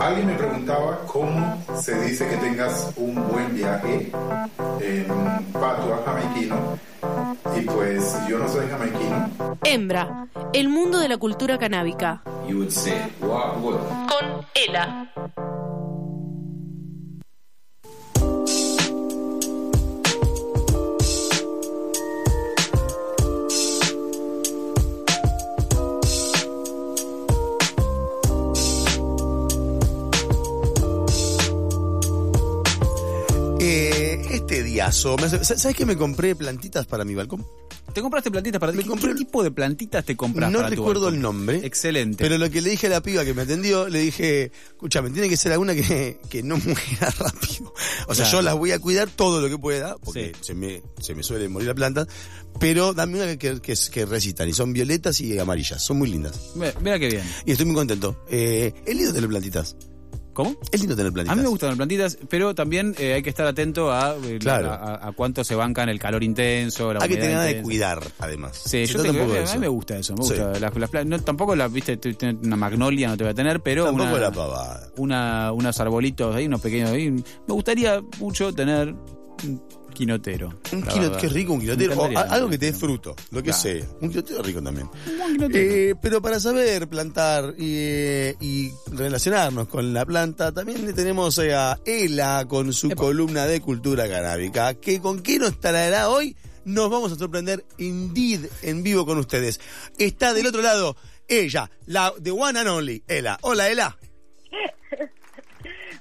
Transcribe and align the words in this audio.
Alguien 0.00 0.26
me 0.26 0.34
preguntaba 0.34 1.00
cómo 1.06 1.62
se 1.80 2.00
dice 2.02 2.28
que 2.28 2.36
tengas 2.36 2.92
un 2.96 3.14
buen 3.28 3.54
viaje 3.54 4.12
en 4.80 5.06
patua 5.52 6.02
jamaiquino. 6.04 6.78
Y 7.56 7.60
pues 7.62 8.16
yo 8.28 8.38
no 8.38 8.48
soy 8.48 8.66
jamaiquino. 8.68 9.56
Hembra, 9.64 10.26
el 10.52 10.68
mundo 10.68 10.98
de 10.98 11.08
la 11.08 11.16
cultura 11.16 11.58
canábica. 11.58 12.22
You 12.48 12.58
would 12.58 12.70
say, 12.70 13.10
what 13.20 13.58
would? 13.60 13.78
Con 14.08 14.46
Ela. 14.54 15.10
¿Sabes 34.80 35.76
que 35.76 35.86
me 35.86 35.96
compré 35.96 36.34
plantitas 36.34 36.86
para 36.86 37.04
mi 37.04 37.14
balcón? 37.14 37.46
¿Te 37.94 38.02
compraste 38.02 38.30
plantitas 38.30 38.60
para 38.60 38.72
Me 38.72 38.82
¿Qué, 38.82 38.88
compré- 38.90 39.12
qué 39.12 39.14
tipo 39.14 39.42
de 39.42 39.50
plantitas 39.50 40.04
te 40.04 40.16
compras 40.16 40.50
no 40.50 40.58
para 40.58 40.68
recuerdo 40.70 41.08
el 41.08 41.18
nombre. 41.20 41.64
Excelente. 41.64 42.22
Pero 42.22 42.36
lo 42.36 42.50
que 42.50 42.60
le 42.60 42.68
dije 42.70 42.88
a 42.88 42.90
la 42.90 43.00
piba 43.00 43.24
que 43.24 43.32
me 43.32 43.42
atendió, 43.42 43.88
le 43.88 44.00
dije, 44.00 44.50
escúchame, 44.68 45.08
tiene 45.10 45.28
que 45.30 45.36
ser 45.38 45.52
alguna 45.52 45.74
que, 45.74 46.18
que 46.28 46.42
no 46.42 46.56
muera 46.64 47.10
rápido. 47.18 47.72
O 48.08 48.14
sea, 48.14 48.24
Claro. 48.24 48.38
yo 48.38 48.42
las 48.42 48.54
voy 48.56 48.72
a 48.72 48.78
cuidar 48.80 49.08
todo 49.08 49.40
lo 49.40 49.48
que 49.48 49.56
pueda, 49.56 49.96
porque 49.98 50.32
Sí. 50.34 50.40
se, 50.48 50.54
me, 50.54 50.82
se 51.00 51.14
me 51.14 51.22
suele 51.22 51.48
morir 51.48 51.68
la 51.68 51.74
planta, 51.74 52.06
pero 52.60 52.92
dame 52.92 53.22
una 53.22 53.36
que, 53.38 53.60
que, 53.62 53.74
que 53.90 54.04
recitan, 54.04 54.46
y 54.48 54.52
son 54.52 54.72
violetas 54.74 55.18
y 55.22 55.38
amarillas, 55.38 55.82
son 55.82 55.96
muy 55.98 56.10
lindas. 56.10 56.38
Vea 56.82 56.98
qué 56.98 57.08
bien. 57.08 57.22
Y 57.46 57.52
estoy 57.52 57.64
muy 57.66 57.76
contento. 57.76 58.24
Eh, 58.28 58.74
es 58.84 58.94
lindo 58.96 59.12
tener 59.14 59.28
plantitas. 59.30 59.74
¿Cómo? 60.36 60.54
Es 60.70 60.80
lindo 60.80 60.94
tener 60.94 61.14
plantitas. 61.14 61.32
A 61.32 61.36
mí 61.36 61.42
me 61.42 61.48
gustan 61.48 61.70
las 61.70 61.76
plantitas, 61.78 62.18
pero 62.28 62.54
también 62.54 62.94
eh, 62.98 63.14
hay 63.14 63.22
que 63.22 63.30
estar 63.30 63.46
atento 63.46 63.90
a, 63.90 64.14
eh, 64.22 64.36
Claro. 64.38 64.70
a, 64.70 65.10
cuánto 65.16 65.42
se 65.44 65.54
bancan 65.54 65.88
el 65.88 65.98
calor 65.98 66.22
intenso, 66.22 66.92
la 66.92 67.00
Hay 67.02 67.08
que 67.08 67.14
tener 67.16 67.30
ganas 67.30 67.46
de 67.46 67.62
cuidar, 67.62 68.02
además. 68.18 68.60
Sí, 68.62 68.86
Se 68.86 68.92
yo 68.92 69.02
tengo, 69.02 69.22
a 69.22 69.26
mí 69.54 69.58
me 69.58 69.68
gusta 69.68 69.96
eso, 69.96 70.14
me 70.14 70.22
Sí. 70.24 70.34
gusta. 70.34 70.60
Las, 70.60 70.76
las 70.76 70.90
pla- 70.90 71.04
no, 71.06 71.18
tampoco 71.20 71.56
la, 71.56 71.68
viste, 71.68 71.96
te- 71.96 72.12
te- 72.12 72.34
una 72.34 72.54
magnolia 72.56 73.08
no 73.08 73.16
te 73.16 73.24
voy 73.24 73.30
a 73.30 73.34
tener, 73.34 73.60
pero 73.62 73.86
Tampoco 73.86 74.10
una, 74.10 74.20
la 74.20 74.30
pavada. 74.30 74.88
una, 74.98 75.52
unos 75.52 75.80
arbolitos 75.80 76.36
ahí, 76.36 76.44
unos 76.46 76.60
pequeños 76.60 76.90
ahí. 76.90 77.10
Me 77.10 77.54
gustaría 77.54 78.02
mucho 78.20 78.52
tener 78.52 78.94
quinotero. 79.96 80.60
Un 80.72 80.82
quinotero, 80.82 81.16
qué 81.18 81.28
rico, 81.28 81.52
un 81.54 81.60
quinotero. 81.60 81.94
O 81.98 82.04
algo 82.18 82.48
que 82.50 82.58
te 82.58 82.66
dé 82.66 82.72
fruto, 82.72 83.16
lo 83.30 83.42
que 83.42 83.50
Claro. 83.50 83.62
sea. 83.62 83.84
Un 84.00 84.10
quinotero 84.10 84.42
rico 84.42 84.62
también. 84.62 84.88
Un 85.06 85.32
quinotero. 85.32 85.72
Eh, 85.74 85.94
pero 86.00 86.20
para 86.22 86.38
saber 86.38 86.86
plantar 86.88 87.54
y, 87.58 87.74
eh, 87.78 88.36
y 88.40 88.70
relacionarnos 88.92 89.68
con 89.68 89.92
la 89.92 90.04
planta, 90.04 90.52
también 90.52 90.94
tenemos 90.94 91.38
eh, 91.38 91.54
a 91.54 91.78
Ela 91.84 92.44
con 92.48 92.72
su 92.72 92.88
Epa. 92.88 92.96
columna 93.02 93.46
de 93.46 93.60
cultura 93.60 94.08
canábica, 94.08 94.74
que 94.74 95.00
con 95.00 95.20
qué 95.20 95.38
nos 95.38 95.58
traerá 95.60 96.08
hoy, 96.10 96.36
nos 96.64 96.90
vamos 96.90 97.12
a 97.12 97.16
sorprender 97.16 97.64
indeed 97.78 98.46
en 98.62 98.82
vivo 98.82 99.06
con 99.06 99.18
ustedes. 99.18 99.60
Está 99.98 100.34
del 100.34 100.46
otro 100.46 100.62
lado 100.62 100.96
ella, 101.28 101.70
la 101.86 102.12
de 102.20 102.30
One 102.30 102.58
and 102.60 102.68
Only, 102.68 103.02
Ela. 103.08 103.38
Hola, 103.42 103.68
Ela. 103.70 103.96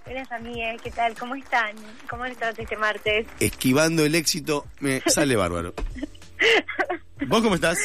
Buenas 0.05 0.31
amigas, 0.31 0.81
¿qué 0.83 0.91
tal? 0.91 1.15
¿Cómo 1.15 1.35
están? 1.35 1.75
¿Cómo 2.09 2.23
trata 2.35 2.61
este 2.61 2.77
martes? 2.77 3.25
Esquivando 3.39 4.05
el 4.05 4.13
éxito, 4.15 4.65
me 4.79 5.01
sale 5.07 5.35
bárbaro. 5.35 5.73
¿Vos 7.27 7.41
cómo 7.41 7.55
estás? 7.55 7.79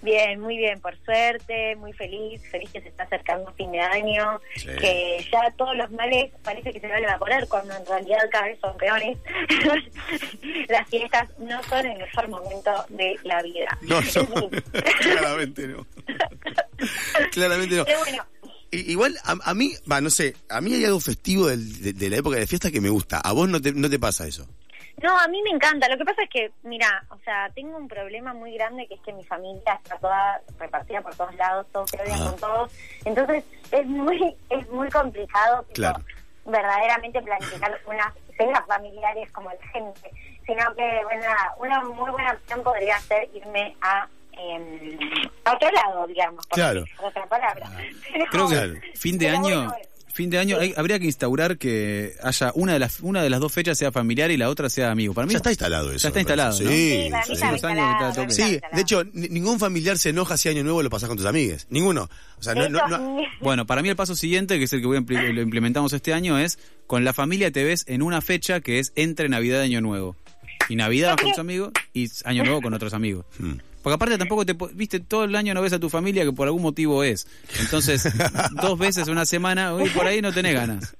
Bien, 0.00 0.38
muy 0.38 0.58
bien, 0.58 0.80
por 0.80 0.94
suerte, 1.02 1.76
muy 1.76 1.92
feliz, 1.94 2.42
feliz 2.50 2.70
que 2.70 2.80
se 2.82 2.88
está 2.88 3.04
acercando 3.04 3.50
fin 3.54 3.72
de 3.72 3.80
año, 3.80 4.38
Sí. 4.56 4.68
que 4.78 5.26
ya 5.32 5.50
todos 5.56 5.74
los 5.76 5.90
males 5.92 6.30
parece 6.42 6.72
que 6.72 6.80
se 6.80 6.86
van 6.88 6.96
a 7.02 7.08
evaporar 7.08 7.46
cuando 7.48 7.74
en 7.74 7.86
realidad 7.86 8.18
cada 8.30 8.44
vez 8.46 8.58
son 8.60 8.76
peores. 8.76 9.16
Las 10.68 10.88
fiestas 10.90 11.28
no 11.38 11.62
son 11.64 11.86
el 11.86 11.98
mejor 11.98 12.28
momento 12.28 12.70
de 12.90 13.18
la 13.22 13.42
vida. 13.42 13.78
No, 13.82 14.00
no, 14.02 14.50
claramente 15.00 15.68
no. 15.68 15.86
claramente 17.32 17.76
no. 17.76 17.84
Pero 17.86 17.98
bueno, 18.00 18.26
Igual 18.74 19.16
a, 19.24 19.36
a 19.50 19.54
mí, 19.54 19.72
va, 19.90 20.00
no 20.00 20.10
sé, 20.10 20.34
a 20.48 20.60
mí 20.60 20.74
hay 20.74 20.84
algo 20.84 21.00
festivo 21.00 21.46
del- 21.48 21.80
de, 21.82 21.92
de 21.92 22.10
la 22.10 22.16
época 22.16 22.36
de 22.36 22.46
fiesta 22.46 22.70
que 22.70 22.80
me 22.80 22.88
gusta. 22.90 23.18
A 23.18 23.32
vos 23.32 23.48
no 23.48 23.60
te, 23.60 23.72
no 23.72 23.88
te 23.90 23.98
pasa 23.98 24.26
eso. 24.26 24.46
No, 25.02 25.18
a 25.18 25.26
mí 25.26 25.42
me 25.42 25.50
encanta. 25.50 25.88
Lo 25.88 25.98
que 25.98 26.04
pasa 26.04 26.22
es 26.22 26.30
que, 26.30 26.52
mira, 26.62 27.04
o 27.10 27.18
sea, 27.24 27.50
tengo 27.54 27.76
un 27.76 27.88
problema 27.88 28.32
muy 28.32 28.54
grande 28.54 28.86
que 28.86 28.94
es 28.94 29.00
que 29.00 29.12
mi 29.12 29.24
familia 29.24 29.74
está 29.82 29.98
toda 29.98 30.40
repartida 30.58 31.00
por 31.02 31.14
todos 31.16 31.34
lados, 31.34 31.66
todos 31.72 31.90
se 31.90 32.00
odian 32.00 32.20
Ajá. 32.20 32.30
con 32.30 32.40
todos. 32.40 32.72
Entonces 33.04 33.44
es 33.72 33.86
muy 33.86 34.36
es 34.50 34.68
muy 34.70 34.88
complicado 34.90 35.62
tipo, 35.62 35.74
Claro. 35.74 36.04
verdaderamente 36.44 37.20
planificar 37.22 37.80
unas 37.86 38.12
cenas 38.38 38.64
familiares 38.66 39.30
como 39.32 39.50
la 39.50 39.66
gente. 39.72 40.10
Sino 40.46 40.74
que, 40.76 41.00
bueno, 41.04 41.26
una 41.58 41.80
muy 41.84 42.10
buena 42.10 42.32
opción 42.32 42.62
podría 42.62 42.98
ser 43.00 43.28
irme 43.34 43.74
a, 43.80 44.06
eh, 44.38 44.98
a 45.44 45.52
otro 45.54 45.70
lado, 45.70 46.06
digamos. 46.06 46.46
por 46.46 46.54
Claro. 46.54 46.80
decir 46.82 46.96
Otra 47.02 47.26
palabra. 47.26 47.70
Pero- 48.12 48.26
Creo 48.30 48.48
que 48.48 48.54
Claro. 48.54 48.74
fin 48.94 49.18
de 49.18 49.28
año, 49.30 49.42
bueno, 49.64 49.74
fin 50.12 50.30
de 50.30 50.38
año 50.38 50.58
hay- 50.60 50.72
habría 50.76 50.98
que 51.00 51.06
instaurar 51.06 51.58
que 51.58 52.14
haya 52.22 52.52
una 52.54 52.72
de 52.74 52.78
las 52.78 53.00
una 53.00 53.20
de 53.22 53.30
las 53.30 53.40
dos 53.40 53.52
fechas 53.52 53.76
sea 53.76 53.90
familiar 53.90 54.30
y 54.30 54.36
la 54.36 54.48
otra 54.48 54.68
sea 54.70 54.90
amigo. 54.92 55.12
Para 55.12 55.26
mí 55.26 55.32
Ya 55.32 55.38
está 55.38 55.50
instalado 55.50 55.90
eso. 55.90 55.98
Ya 55.98 56.08
está 56.08 56.20
instalado, 56.20 56.50
¿no? 56.50 56.56
Sí, 56.56 56.64
Sí, 56.66 57.10
está 57.32 57.52
instalado, 57.52 58.22
está 58.22 58.46
de 58.76 58.80
hecho, 58.80 59.02
ni- 59.12 59.28
ningún 59.28 59.58
familiar 59.58 59.98
se 59.98 60.10
enoja 60.10 60.36
si 60.36 60.48
año 60.48 60.62
nuevo 60.62 60.82
lo 60.84 60.90
pasás 60.90 61.08
con 61.08 61.16
tus 61.18 61.26
amigues. 61.26 61.66
Ninguno. 61.70 62.08
O 62.38 62.42
sea, 62.42 62.54
no, 62.54 62.62
De 62.62 62.70
no, 62.70 62.78
hecho, 62.78 62.88
no- 62.98 63.16
Bueno, 63.40 63.66
para 63.66 63.82
mí 63.82 63.88
el 63.88 63.96
paso 63.96 64.14
siguiente, 64.14 64.58
que 64.58 64.64
es 64.64 64.72
el 64.72 64.80
que 64.80 64.86
voy 64.86 64.96
a 64.96 65.00
impl- 65.00 65.32
lo 65.32 65.42
implementamos 65.42 65.92
este 65.92 66.12
año, 66.14 66.38
es 66.38 66.58
con 66.86 67.04
la 67.04 67.12
familia 67.12 67.50
te 67.50 67.64
ves 67.64 67.84
en 67.88 68.02
una 68.02 68.20
fecha 68.20 68.60
que 68.60 68.78
es 68.78 68.92
entre 68.94 69.28
Navidad 69.28 69.62
y 69.62 69.64
Año 69.66 69.80
Nuevo. 69.80 70.16
Y 70.68 70.76
Navidad 70.76 71.10
vas 71.10 71.20
con 71.20 71.30
tus 71.30 71.38
amigos 71.40 71.72
y 71.92 72.08
Año 72.24 72.44
Nuevo 72.44 72.62
con 72.62 72.72
otros 72.72 72.94
amigos. 72.94 73.26
Hmm. 73.38 73.54
Porque 73.84 73.94
aparte 73.96 74.16
tampoco 74.18 74.46
te... 74.46 74.54
Viste, 74.72 74.98
todo 74.98 75.24
el 75.24 75.36
año 75.36 75.52
no 75.52 75.60
ves 75.60 75.74
a 75.74 75.78
tu 75.78 75.90
familia 75.90 76.24
que 76.24 76.32
por 76.32 76.46
algún 76.48 76.62
motivo 76.62 77.04
es. 77.04 77.28
Entonces, 77.60 78.08
dos 78.62 78.78
veces 78.78 79.08
una 79.08 79.26
semana, 79.26 79.74
hoy 79.74 79.90
por 79.90 80.06
ahí 80.06 80.22
no 80.22 80.32
tenés 80.32 80.54
ganas. 80.54 80.96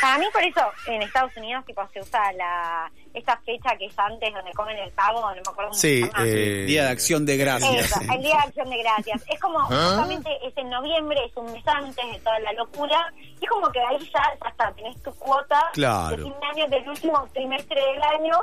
Para 0.00 0.16
mí, 0.18 0.24
por 0.32 0.42
eso, 0.42 0.60
en 0.86 1.02
Estados 1.02 1.30
Unidos, 1.36 1.62
tipo, 1.66 1.86
se 1.92 2.00
usa 2.00 2.32
la 2.32 2.90
esta 3.14 3.36
fecha 3.44 3.76
que 3.78 3.84
es 3.84 3.98
antes, 3.98 4.32
donde 4.32 4.50
comen 4.52 4.78
el 4.78 4.90
pavo, 4.92 5.20
no 5.20 5.34
me 5.34 5.40
acuerdo 5.40 5.68
cómo 5.68 5.74
Sí, 5.74 6.00
se 6.00 6.06
llama. 6.06 6.24
eh, 6.26 6.64
Día 6.66 6.84
de 6.84 6.88
Acción 6.88 7.26
de 7.26 7.36
Gracias. 7.36 7.84
Eso, 7.84 8.00
el 8.00 8.22
Día 8.22 8.36
de 8.36 8.42
Acción 8.48 8.70
de 8.70 8.78
Gracias. 8.78 9.22
Es 9.30 9.38
como, 9.38 9.60
justamente, 9.66 10.30
es 10.42 10.56
en 10.56 10.70
noviembre, 10.70 11.18
es 11.26 11.36
un 11.36 11.52
mes 11.52 11.62
antes 11.68 12.10
de 12.10 12.18
toda 12.20 12.38
la 12.40 12.54
locura, 12.54 13.12
y 13.18 13.44
es 13.44 13.50
como 13.50 13.70
que 13.70 13.80
ahí 13.80 13.98
ya, 14.14 14.22
ya 14.42 14.48
está, 14.48 14.72
tenés 14.72 15.02
tu 15.02 15.12
cuota 15.16 15.60
Claro. 15.74 16.16
de 16.16 16.22
fin 16.22 16.32
de 16.40 16.46
año 16.62 16.70
del 16.70 16.88
último 16.88 17.28
trimestre 17.34 17.78
del 17.92 18.02
año, 18.02 18.38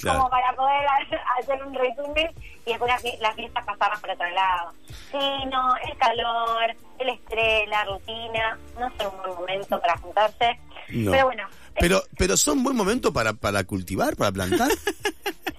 Claro. 0.00 0.18
como 0.18 0.30
para 0.30 0.52
poder 0.54 0.86
ha- 0.86 1.38
hacer 1.40 1.62
un 1.64 1.74
resumen 1.74 2.30
y 2.66 2.70
después 2.70 2.90
las 2.92 3.02
fie- 3.02 3.18
las 3.20 3.34
fiestas 3.36 3.64
pasarlas 3.64 4.00
por 4.00 4.10
otro 4.10 4.28
lado. 4.30 4.72
Sí, 5.10 5.18
no, 5.50 5.76
el 5.76 5.96
calor, 5.98 6.74
el 6.98 7.08
estrés, 7.10 7.68
la 7.68 7.84
rutina, 7.84 8.58
no 8.78 8.90
son 8.98 9.14
un 9.14 9.18
buen 9.22 9.34
momento 9.34 9.80
para 9.80 9.96
juntarse, 9.98 10.58
No. 10.90 11.10
pero 11.12 11.26
bueno. 11.26 11.48
Pero, 11.78 12.02
pero 12.18 12.36
son 12.36 12.62
buen 12.62 12.76
momento 12.76 13.12
para, 13.12 13.32
para 13.32 13.64
cultivar, 13.64 14.16
para 14.16 14.32
plantar. 14.32 14.70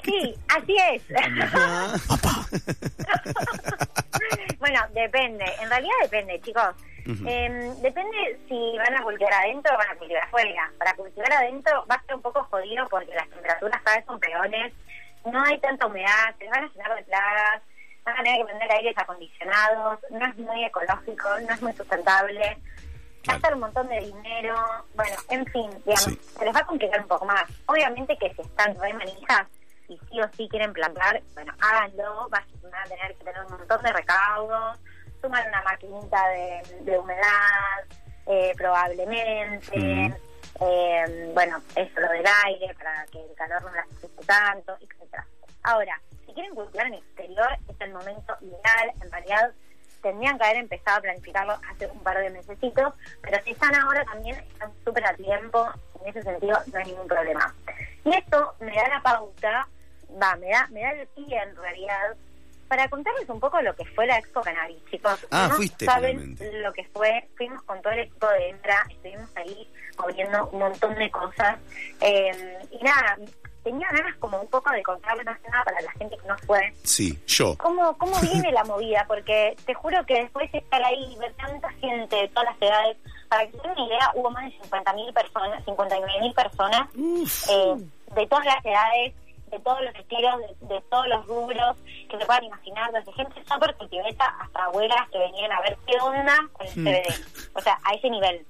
Sí, 0.06 0.35
así 0.50 0.75
es. 0.91 1.01
bueno, 4.59 4.79
depende. 4.94 5.45
En 5.62 5.69
realidad 5.69 5.94
depende, 6.03 6.39
chicos. 6.41 6.63
Em, 7.06 7.75
depende 7.81 8.40
si 8.47 8.78
van 8.78 8.96
a 8.96 9.03
cultivar 9.03 9.34
adentro 9.34 9.74
o 9.74 9.78
van 9.78 9.90
a 9.91 9.96
cultivar 9.96 10.24
afuera. 10.24 10.72
Para 10.78 10.94
cultivar 10.94 11.34
adentro 11.34 11.86
va 11.90 11.96
a 11.96 12.03
ser 12.03 12.16
un 12.16 12.22
poco 12.22 12.44
jodido 12.46 12.88
porque 12.90 13.14
las 13.14 13.30
temperaturas 13.30 13.81
cada 13.84 13.97
vez 13.97 14.06
son 14.06 14.19
peores. 14.19 14.74
No 15.25 15.44
hay 15.44 15.58
tanta 15.59 15.86
humedad, 15.88 16.36
se 16.38 16.47
van 16.50 16.63
a 16.66 16.68
llenar 16.68 16.96
de 16.96 17.03
plagas. 17.03 17.62
Van 18.06 18.16
a 18.19 18.24
tener 18.24 18.38
que 18.40 18.46
prender 18.46 18.72
aires 18.72 18.97
acondicionados. 18.97 20.00
No 20.09 20.25
es 20.25 20.38
muy 20.38 20.63
ecológico, 20.66 21.30
no 21.47 21.53
es 21.53 21.62
muy 21.62 21.74
sustentable. 21.74 22.58
Gastar 23.25 23.53
un 23.53 23.62
montón 23.62 23.88
de 23.88 24.00
dinero. 24.02 24.56
Bueno, 24.96 25.16
en 25.30 25.45
fin, 25.45 25.69
digamos, 25.86 26.04
Sí. 26.04 26.19
se 26.38 26.45
les 26.45 26.54
va 26.56 26.60
a 26.60 26.66
complicar 26.66 27.00
un 27.01 27.07
poco 27.07 27.25
más. 27.25 27.45
Obviamente 27.68 28.18
que 28.18 28.33
si 28.33 28.42
están 28.42 28.77
re 28.80 28.94
manijas 28.94 29.48
y 29.88 29.98
sí 30.10 30.19
o 30.22 30.27
sí 30.36 30.48
quieren 30.50 30.74
plantar, 30.74 31.22
bueno, 31.33 31.54
háganlo, 31.62 32.27
van 32.30 32.44
a 32.44 32.83
tener 32.83 33.16
que 33.16 33.24
tener 33.24 33.42
un 33.45 33.57
montón 33.57 33.81
de 33.81 33.94
recaudos, 33.94 34.77
sumar 35.24 35.48
una 35.48 35.62
maquinita 35.62 36.28
de, 36.28 36.62
de 36.81 37.00
humedad, 37.00 37.80
eh, 38.28 38.52
probablemente, 38.58 40.14
eh, 40.60 41.31
bueno, 41.34 41.62
eso 41.75 42.00
lo 42.00 42.10
del 42.10 42.25
aire 42.46 42.74
para 42.75 43.06
que 43.06 43.24
el 43.24 43.34
calor 43.36 43.64
no 43.64 43.72
las 43.72 43.88
afecte 43.88 44.25
tanto, 44.25 44.75
etcétera. 44.81 45.25
Ahora, 45.64 46.02
si 46.25 46.34
quieren 46.34 46.54
cultivar 46.54 46.88
en 46.88 46.96
exterior, 46.96 47.48
es 47.70 47.75
el 47.80 47.94
momento 47.94 48.36
ideal, 48.42 48.92
en 49.02 49.12
realidad 49.12 49.52
tendrían 50.02 50.38
que 50.38 50.44
haber 50.44 50.58
empezado 50.58 50.98
a 50.98 51.02
planificarlo 51.02 51.58
hace 51.72 51.88
un 51.88 52.00
par 52.00 52.18
de 52.18 52.30
mesecitos, 52.30 52.94
pero 53.22 53.42
si 53.44 53.52
están 53.52 53.74
ahora 53.75 54.04
también 54.04 54.36
están 54.36 54.74
súper 54.84 55.06
a 55.06 55.14
tiempo, 55.16 55.70
en 56.02 56.10
ese 56.10 56.22
sentido 56.22 56.60
no 56.66 56.80
hay 56.80 56.86
ningún 56.86 57.08
problema. 57.08 57.56
Y 58.04 58.14
esto 58.14 58.56
me 58.60 58.75
da 58.75 58.90
la 58.90 59.02
pauta, 59.02 59.70
va, 60.22 60.36
me 60.36 60.50
da, 60.50 60.68
me 60.68 60.81
da 60.81 60.92
el 60.92 61.08
pie 61.08 61.42
en 61.42 61.56
realidad 61.56 62.18
para 62.75 62.90
contarles 62.90 63.30
un 63.30 63.40
poco 63.40 63.62
lo 63.62 63.75
que 63.75 63.86
fue 63.86 64.08
la 64.08 64.18
Expo 64.18 64.42
Cannabis, 64.42 64.84
chicos. 64.90 65.28
Ah, 65.30 65.46
no 65.48 65.58
fuiste 65.58 65.86
saben 65.86 66.36
finalmente. 66.36 66.60
lo 66.60 66.74
que 66.74 66.84
fue. 66.86 67.30
Fuimos 67.38 67.62
con 67.62 67.80
todo 67.84 67.94
el 67.94 68.00
equipo 68.00 68.28
de 68.30 68.50
Entra, 68.50 68.84
estuvimos 68.90 69.30
ahí 69.36 69.72
moviendo 70.00 70.48
un 70.48 70.58
montón 70.58 70.96
de 70.96 71.12
cosas. 71.12 71.60
Eh, 72.02 72.58
y 72.72 72.84
nada, 72.84 73.16
tenía 73.64 73.88
ganas 73.92 74.18
como 74.18 74.42
un 74.42 74.48
poco 74.48 74.72
de 74.72 74.81
contarles 74.81 75.24
más 75.24 75.40
nada 75.52 75.64
para 75.64 75.81
la 75.81 75.92
gente 75.92 76.18
que 76.18 76.28
no 76.28 76.36
fue. 76.48 76.74
Sí, 76.81 77.22
yo. 77.28 77.56
¿Cómo, 77.60 77.96
¿Cómo 78.00 78.20
viene 78.22 78.52
la 78.52 78.64
movida? 78.64 79.06
Porque 79.08 79.56
te 79.68 79.75
juro 79.75 80.04
que 80.08 80.24
después 80.24 80.52
de 80.52 80.58
estar 80.58 80.84
ahí 80.84 81.16
ver 81.20 81.31
tanta 81.34 81.70
gente 81.74 82.16
de 82.16 82.28
todas 82.30 82.46
las 82.46 82.60
edades, 82.60 82.98
para 83.30 83.46
que 83.46 83.56
den 83.56 83.70
una 83.70 83.86
idea, 83.86 84.12
hubo 84.16 84.31
más 84.31 84.46
de 84.46 84.60
50.000 84.68 85.14
personas, 85.14 85.64
59.000 85.64 86.34
personas 86.34 86.90
eh, 86.96 87.86
de 88.16 88.28
todas 88.28 88.46
las 88.46 88.66
edades, 88.66 89.14
de 89.53 89.59
todos 89.59 89.81
los 89.81 89.95
estilos, 89.95 90.35
de, 90.39 90.75
de 90.75 90.81
todos 90.89 91.07
los 91.07 91.25
rubros 91.27 91.77
que 92.09 92.17
se 92.17 92.25
puedan 92.25 92.44
imaginar, 92.45 92.91
desde 92.91 93.13
gente 93.13 93.44
súper 93.45 93.75
cultiveta 93.75 94.25
hasta 94.41 94.65
abuelas 94.65 95.09
que 95.11 95.19
venían 95.19 95.51
a 95.51 95.61
ver 95.61 95.77
qué 95.85 95.97
onda 96.01 96.35
con 96.53 96.65
el 96.67 96.73
CBD. 96.73 97.25
O 97.55 97.61
sea, 97.61 97.77
a 97.83 97.94
ese 97.94 98.09
nivel. 98.09 98.45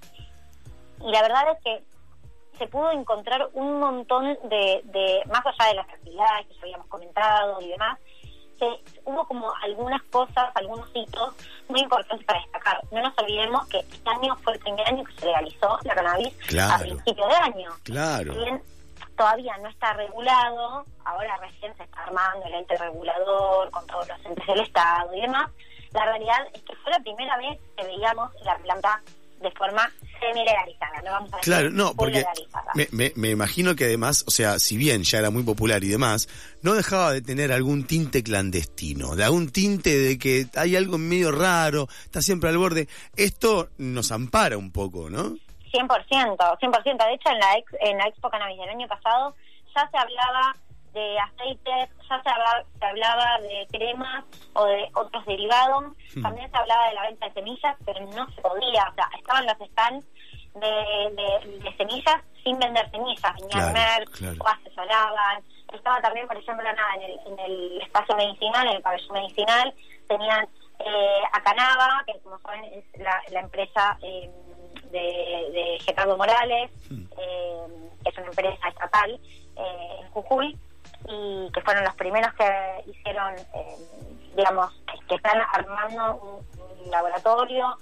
Y 1.02 1.12
la 1.12 1.22
verdad 1.22 1.44
es 1.52 1.64
que 1.64 1.84
se 2.58 2.68
pudo 2.68 2.92
encontrar 2.92 3.50
un 3.54 3.80
montón 3.80 4.38
de, 4.44 4.82
de 4.86 5.22
más 5.28 5.46
allá 5.46 5.70
de 5.70 5.76
las 5.76 5.90
actividades 5.90 6.48
que 6.48 6.54
ya 6.56 6.62
habíamos 6.62 6.88
comentado 6.88 7.62
y 7.62 7.68
demás, 7.70 8.00
hubo 9.06 9.26
como 9.28 9.52
algunas 9.64 10.02
cosas, 10.04 10.50
algunos 10.56 10.90
hitos 10.94 11.36
muy 11.68 11.82
importantes 11.82 12.26
para 12.26 12.40
destacar. 12.42 12.80
No 12.92 13.02
nos 13.02 13.18
olvidemos 13.18 13.68
que 13.68 13.80
este 13.80 14.10
año 14.10 14.36
fue 14.38 14.54
el 14.54 14.60
primer 14.60 14.88
año 14.88 15.04
que 15.04 15.14
se 15.16 15.26
legalizó 15.26 15.78
la 15.84 15.96
cannabis 15.96 16.34
Claro. 16.48 16.74
a 16.76 16.78
principio 16.80 17.28
de 17.28 17.36
año. 17.36 17.70
Claro. 17.84 18.34
Bien 18.36 18.64
todavía 19.18 19.58
no 19.58 19.70
está 19.70 19.94
regulado, 19.94 20.86
ahora 21.06 21.38
recién 21.38 21.76
se 21.78 21.84
está 21.84 22.04
armando 22.04 22.46
el 22.48 22.54
ente 22.56 22.78
regulador 22.78 23.70
con 23.72 23.86
todos 23.88 24.08
los 24.08 24.26
entes 24.26 24.46
del 24.48 24.62
Estado 24.62 25.14
y 25.16 25.22
demás, 25.22 25.50
la 25.94 26.06
realidad 26.06 26.38
es 26.54 26.62
que 26.64 26.76
fue 26.78 26.92
la 26.92 27.00
primera 27.00 27.38
vez 27.38 27.60
que 27.78 27.86
veíamos 27.86 28.32
la 28.44 28.58
planta 28.58 29.02
de 29.42 29.52
forma 29.52 29.92
semi-legalizada, 30.22 31.02
no 31.04 31.12
vamos 31.12 31.34
a 31.34 31.36
decir 31.38 31.54
Claro, 31.54 31.70
no, 31.70 31.94
porque 31.96 32.24
me- 32.92 33.12
me 33.16 33.30
imagino 33.30 33.76
que 33.76 33.84
además, 33.84 34.24
o 34.26 34.32
sea, 34.32 34.58
si 34.58 34.78
bien 34.78 35.04
ya 35.04 35.20
era 35.20 35.30
muy 35.32 35.44
popular 35.44 35.84
y 35.84 35.90
demás, 35.90 36.30
no 36.62 36.74
dejaba 36.76 37.12
de 37.12 37.22
tener 37.22 37.52
algún 37.52 37.86
tinte 37.86 38.24
clandestino, 38.24 39.18
de 39.18 39.26
algún 39.26 39.52
tinte 39.52 39.98
de 40.00 40.18
que 40.18 40.48
hay 40.56 40.78
algo 40.78 40.98
medio 40.98 41.32
raro, 41.34 41.90
está 42.06 42.22
siempre 42.22 42.50
al 42.50 42.58
borde. 42.58 42.88
Esto 43.18 43.68
nos 43.78 44.14
ampara 44.14 44.58
un 44.58 44.72
poco, 44.72 45.10
¿no? 45.10 45.36
100%, 45.74 46.38
100%. 46.60 47.06
De 47.06 47.14
hecho, 47.14 47.30
en 47.30 47.40
la, 47.40 47.58
ex, 47.58 47.76
en 47.80 47.98
la 47.98 48.06
Expo 48.08 48.30
Cannabis 48.30 48.60
del 48.60 48.70
año 48.70 48.88
pasado 48.88 49.36
ya 49.76 49.90
se 49.90 49.98
hablaba 49.98 50.54
de 50.94 51.18
aceites, 51.20 51.90
ya 52.08 52.22
se 52.22 52.30
hablaba, 52.30 52.64
se 52.80 52.86
hablaba 52.86 53.40
de 53.42 53.68
cremas 53.72 54.24
o 54.54 54.66
de 54.66 54.90
otros 54.94 55.26
derivados. 55.26 55.86
También 56.22 56.50
se 56.52 56.58
hablaba 56.58 56.88
de 56.90 56.94
la 56.94 57.02
venta 57.08 57.28
de 57.28 57.34
semillas, 57.34 57.76
pero 57.86 58.00
no 58.06 58.30
se 58.32 58.42
podía. 58.42 58.88
O 58.92 58.94
sea, 58.94 59.10
estaban 59.18 59.46
los 59.48 59.70
stands 59.70 60.06
de, 60.54 60.70
de, 61.16 61.58
de 61.64 61.78
semillas 61.78 62.22
sin 62.44 62.60
vender 62.60 62.90
semillas. 62.92 63.34
Venían 63.42 63.74
Claro, 63.74 64.06
claro. 64.12 64.36
o 64.40 64.48
asesoraban. 64.48 65.44
Estaba 65.74 66.00
también, 66.02 66.28
por 66.28 66.38
ejemplo, 66.38 66.64
nada, 66.64 66.96
en 66.98 67.02
el, 67.02 67.20
en 67.26 67.40
el 67.40 67.82
espacio 67.82 68.16
medicinal, 68.16 68.68
en 68.68 68.76
el 68.76 68.82
pabellón 68.84 69.14
medicinal, 69.14 69.74
tenían 70.08 70.48
eh, 70.80 71.22
a 71.32 71.42
Canava, 71.42 72.04
que 72.06 72.20
como 72.20 72.38
saben 72.40 72.66
es 72.66 72.86
la, 73.02 73.20
la 73.32 73.40
empresa 73.40 73.98
eh, 74.04 74.30
de, 74.94 75.52
de 75.52 75.80
Gerardo 75.84 76.16
Morales, 76.16 76.72
eh, 76.90 77.68
que 78.04 78.10
es 78.10 78.18
una 78.18 78.28
empresa 78.28 78.68
estatal 78.70 79.20
eh, 79.58 80.00
en 80.02 80.10
Jujuy, 80.12 80.58
y 81.10 81.52
que 81.52 81.62
fueron 81.62 81.84
los 81.84 81.96
primeros 81.96 82.34
que 82.36 82.92
hicieron, 82.92 83.36
eh, 83.36 83.76
digamos, 84.38 84.72
que 85.10 85.16
están 85.16 85.42
armando 85.52 86.16
un, 86.16 86.86
un 86.86 86.92
laboratorio 86.92 87.78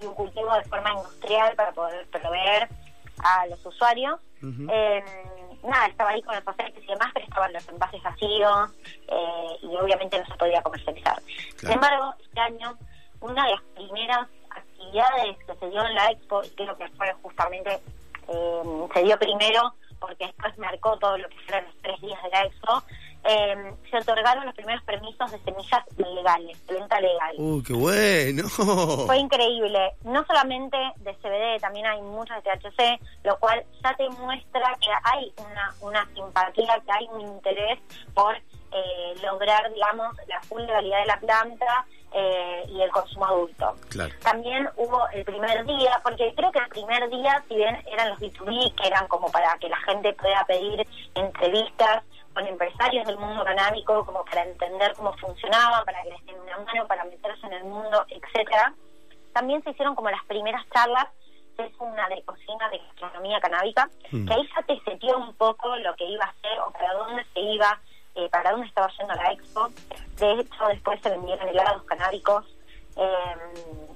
y 0.00 0.04
un 0.04 0.14
cultivo 0.14 0.52
de 0.54 0.64
forma 0.64 0.92
industrial 0.92 1.54
para 1.56 1.72
poder 1.72 2.06
proveer 2.08 2.68
a 3.24 3.46
los 3.46 3.64
usuarios. 3.64 4.20
Eh, 4.42 5.04
nada, 5.62 5.86
estaba 5.86 6.10
ahí 6.10 6.22
con 6.22 6.34
los 6.34 6.46
aceites 6.46 6.82
y 6.84 6.88
demás, 6.88 7.10
pero 7.14 7.26
estaban 7.26 7.52
los 7.52 7.68
envases 7.68 8.02
vacíos 8.02 8.70
eh, 9.08 9.56
y 9.62 9.76
obviamente 9.76 10.18
no 10.18 10.26
se 10.26 10.34
podía 10.34 10.62
comercializar. 10.62 11.22
Sin 11.56 11.70
embargo, 11.70 12.14
este 12.22 12.40
año, 12.40 12.76
una 13.20 13.44
de 13.44 13.50
las 13.52 13.62
primeras 13.74 14.28
actividades 14.82 15.36
que 15.46 15.54
se 15.54 15.70
dio 15.70 15.86
en 15.86 15.94
la 15.94 16.10
Expo, 16.10 16.42
y 16.44 16.50
creo 16.50 16.76
que 16.76 16.88
fue 16.90 17.12
justamente, 17.22 17.80
eh, 18.28 18.62
se 18.94 19.02
dio 19.02 19.18
primero 19.18 19.74
porque 20.00 20.26
después 20.26 20.58
marcó 20.58 20.98
todo 20.98 21.16
lo 21.16 21.28
que 21.28 21.36
fueron 21.46 21.64
los 21.66 21.76
tres 21.80 22.00
días 22.00 22.20
de 22.24 22.30
la 22.30 22.42
Expo, 22.42 22.82
eh, 23.24 23.74
se 23.88 23.98
otorgaron 23.98 24.44
los 24.44 24.54
primeros 24.54 24.82
permisos 24.82 25.30
de 25.30 25.38
semillas 25.44 25.84
legales, 25.96 26.66
de 26.66 26.74
venta 26.74 27.00
legal. 27.00 27.34
¡Uh, 27.38 27.62
qué 27.62 27.72
bueno! 27.72 28.48
Fue 29.06 29.18
increíble. 29.18 29.92
No 30.02 30.24
solamente 30.26 30.76
de 30.96 31.14
CBD, 31.14 31.60
también 31.60 31.86
hay 31.86 32.02
muchas 32.02 32.42
de 32.42 32.50
THC, 32.50 33.00
lo 33.22 33.38
cual 33.38 33.64
ya 33.82 33.94
te 33.94 34.08
muestra 34.10 34.76
que 34.80 34.90
hay 35.04 35.32
una, 35.38 35.74
una 35.80 36.08
simpatía, 36.14 36.82
que 36.84 36.92
hay 36.92 37.08
un 37.12 37.20
interés 37.20 37.78
por 38.12 38.36
eh, 38.72 39.14
lograr, 39.22 39.72
digamos, 39.72 40.16
la 40.26 40.40
full 40.42 40.62
legalidad 40.62 41.00
de 41.00 41.06
la 41.06 41.20
planta 41.20 41.86
eh, 42.12 42.64
y 42.68 42.80
el 42.80 42.90
consumo 42.90 43.26
adulto. 43.26 43.74
Claro. 43.88 44.12
También 44.22 44.68
hubo 44.76 45.08
el 45.08 45.24
primer 45.24 45.64
día, 45.64 46.00
porque 46.02 46.32
creo 46.34 46.52
que 46.52 46.58
el 46.58 46.68
primer 46.68 47.08
día, 47.08 47.42
si 47.48 47.56
bien 47.56 47.82
eran 47.86 48.10
los 48.10 48.20
B2B, 48.20 48.74
que 48.74 48.86
eran 48.86 49.08
como 49.08 49.30
para 49.30 49.56
que 49.58 49.68
la 49.68 49.78
gente 49.78 50.12
pueda 50.14 50.44
pedir 50.46 50.86
entrevistas 51.14 52.02
con 52.34 52.46
empresarios 52.46 53.06
del 53.06 53.18
mundo 53.18 53.44
canábico, 53.44 54.04
como 54.04 54.24
para 54.24 54.44
entender 54.44 54.94
cómo 54.94 55.12
funcionaba, 55.14 55.84
para 55.84 56.02
que 56.02 56.10
les 56.10 56.26
den 56.26 56.40
una 56.40 56.58
mano, 56.58 56.86
para 56.86 57.04
meterse 57.04 57.46
en 57.46 57.52
el 57.54 57.64
mundo, 57.64 58.04
etcétera. 58.08 58.74
También 59.32 59.62
se 59.62 59.70
hicieron 59.70 59.94
como 59.94 60.10
las 60.10 60.24
primeras 60.26 60.64
charlas, 60.70 61.06
que 61.56 61.64
es 61.64 61.72
una 61.78 62.08
de 62.08 62.22
cocina 62.22 62.68
de 62.70 62.78
gastronomía 62.78 63.40
canábica, 63.40 63.88
que 64.10 64.32
ahí 64.32 64.48
ya 64.54 64.62
te 64.66 64.80
setió 64.80 65.18
un 65.18 65.34
poco 65.34 65.76
lo 65.76 65.94
que 65.96 66.04
iba 66.04 66.24
a 66.24 66.28
hacer 66.28 66.58
o 66.60 66.70
para 66.72 66.92
dónde 66.94 67.24
se 67.32 67.40
iba, 67.40 67.80
eh, 68.14 68.28
para 68.30 68.52
dónde 68.52 68.66
estaba 68.66 68.88
yendo 68.98 69.14
la 69.14 69.32
expo. 69.32 69.68
De 70.18 70.32
hecho, 70.40 70.66
después 70.68 71.00
se 71.02 71.10
vendieron 71.10 71.48
helados 71.48 71.82
canábicos. 71.84 72.44
eh, 72.96 73.86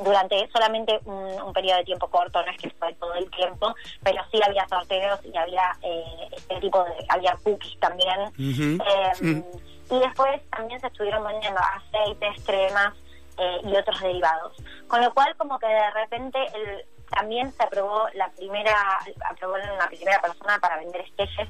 durante 0.00 0.48
solamente 0.52 1.00
un, 1.06 1.42
un 1.42 1.52
periodo 1.52 1.78
de 1.78 1.84
tiempo 1.84 2.08
corto, 2.08 2.40
no 2.44 2.50
es 2.52 2.56
que 2.58 2.70
fue 2.70 2.94
todo 2.94 3.14
el 3.14 3.28
tiempo, 3.32 3.74
pero 4.04 4.22
sí 4.30 4.40
había 4.40 4.66
sorteos 4.68 5.18
y 5.24 5.36
había 5.36 5.76
eh, 5.82 6.28
este 6.36 6.60
tipo 6.60 6.84
de, 6.84 7.04
había 7.08 7.36
cookies 7.42 7.78
también. 7.80 8.32
Eh, 8.80 9.42
Y 9.90 9.98
después 9.98 10.40
también 10.50 10.78
se 10.80 10.86
estuvieron 10.88 11.24
vendiendo 11.26 11.58
aceites, 11.60 12.44
cremas 12.44 12.94
eh, 13.38 13.60
y 13.64 13.74
otros 13.74 13.98
derivados. 14.00 14.52
Con 14.86 15.00
lo 15.02 15.12
cual, 15.14 15.34
como 15.36 15.58
que 15.58 15.66
de 15.66 15.90
repente 15.92 16.38
el, 16.54 16.84
también 17.10 17.50
se 17.52 17.62
aprobó 17.62 18.06
la 18.12 18.28
primera, 18.32 19.00
aprobaron 19.30 19.78
la 19.78 19.88
primera 19.88 20.20
persona 20.20 20.58
para 20.60 20.76
vender 20.76 21.04
sketches. 21.08 21.48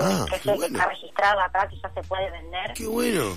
Ah, 0.00 0.26
que 0.30 0.50
bueno. 0.50 0.66
está 0.66 0.88
registrado 0.88 1.40
acá, 1.40 1.68
que 1.68 1.76
ya 1.80 1.88
se 1.90 2.02
puede 2.02 2.30
vender. 2.30 2.72
¡Qué 2.74 2.86
bueno! 2.86 3.36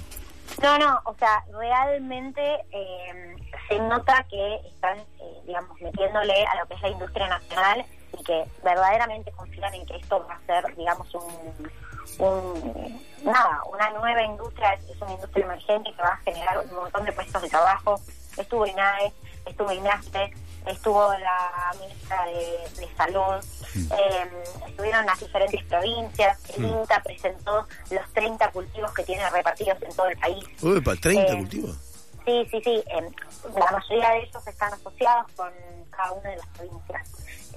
No, 0.61 0.77
no, 0.77 0.99
o 1.05 1.15
sea, 1.15 1.43
realmente 1.57 2.41
eh, 2.71 3.35
se 3.67 3.79
nota 3.79 4.25
que 4.29 4.55
están, 4.67 4.97
eh, 4.97 5.41
digamos, 5.45 5.79
metiéndole 5.79 6.45
a 6.45 6.59
lo 6.59 6.67
que 6.67 6.73
es 6.73 6.81
la 6.81 6.89
industria 6.89 7.27
nacional 7.27 7.85
y 8.17 8.23
que 8.23 8.43
verdaderamente 8.63 9.31
confían 9.31 9.73
en 9.73 9.85
que 9.85 9.95
esto 9.95 10.25
va 10.27 10.33
a 10.33 10.45
ser, 10.45 10.75
digamos, 10.75 11.13
un, 11.13 11.71
un 12.19 13.01
nada, 13.23 13.61
una 13.71 13.89
nueva 13.91 14.21
industria, 14.23 14.73
es, 14.73 15.01
una 15.01 15.13
industria 15.13 15.45
emergente 15.45 15.93
que 15.95 16.01
va 16.01 16.09
a 16.09 16.17
generar 16.17 16.59
un 16.59 16.75
montón 16.75 17.05
de 17.05 17.11
puestos 17.13 17.41
de 17.41 17.49
trabajo. 17.49 17.99
Estuvo 18.37 18.65
INAE, 18.65 19.13
estuvo 19.45 19.71
INASTE, 19.71 20.31
estuvo 20.69 21.11
la 21.17 21.71
ministra 21.79 22.25
de, 22.25 22.69
de 22.79 22.95
Salud, 22.95 23.43
eh, 23.75 24.29
estuvieron 24.67 25.05
las 25.05 25.19
diferentes 25.19 25.63
provincias, 25.65 26.37
el 26.57 26.65
INTA 26.65 27.01
presentó 27.03 27.67
los 27.91 28.13
30 28.13 28.51
cultivos 28.51 28.93
que 28.93 29.03
tiene 29.03 29.29
repartidos 29.29 29.81
en 29.81 29.93
todo 29.95 30.07
el 30.07 30.17
país. 30.17 30.43
Uy, 30.61 30.81
para 30.81 30.99
30 30.99 31.33
Eh, 31.33 31.37
cultivos. 31.37 31.77
Sí, 32.25 32.47
sí, 32.51 32.61
sí. 32.63 32.83
eh, 32.87 33.09
la 33.57 33.71
mayoría 33.71 34.09
de 34.11 34.19
ellos 34.23 34.47
están 34.47 34.73
asociados 34.73 35.31
con 35.35 35.51
cada 35.89 36.11
una 36.11 36.29
de 36.29 36.37
las 36.37 36.47
provincias. 36.47 37.09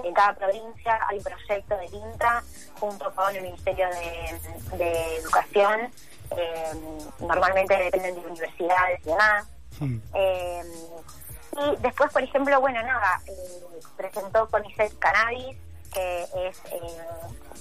En 0.02 0.14
cada 0.14 0.34
provincia 0.34 0.98
hay 1.08 1.18
un 1.18 1.24
proyecto 1.24 1.76
del 1.76 1.94
INTA 1.94 2.42
junto 2.80 3.14
con 3.14 3.36
el 3.36 3.42
Ministerio 3.42 3.86
de, 3.90 4.76
de 4.78 5.16
Educación. 5.16 5.92
eh, 6.36 6.72
normalmente 7.20 7.76
dependen 7.76 8.14
de 8.14 8.20
universidades 8.26 9.00
y 9.00 9.04
demás. 9.10 9.46
Eh, 10.14 10.62
y 11.52 11.76
después, 11.82 12.12
por 12.12 12.22
ejemplo, 12.22 12.60
bueno, 12.60 12.82
nada, 12.82 13.20
eh, 13.26 13.80
presentó 13.96 14.48
CONICET 14.48 14.98
Cannabis, 14.98 15.56
que 15.92 16.22
es, 16.22 16.58
eh, 16.70 16.80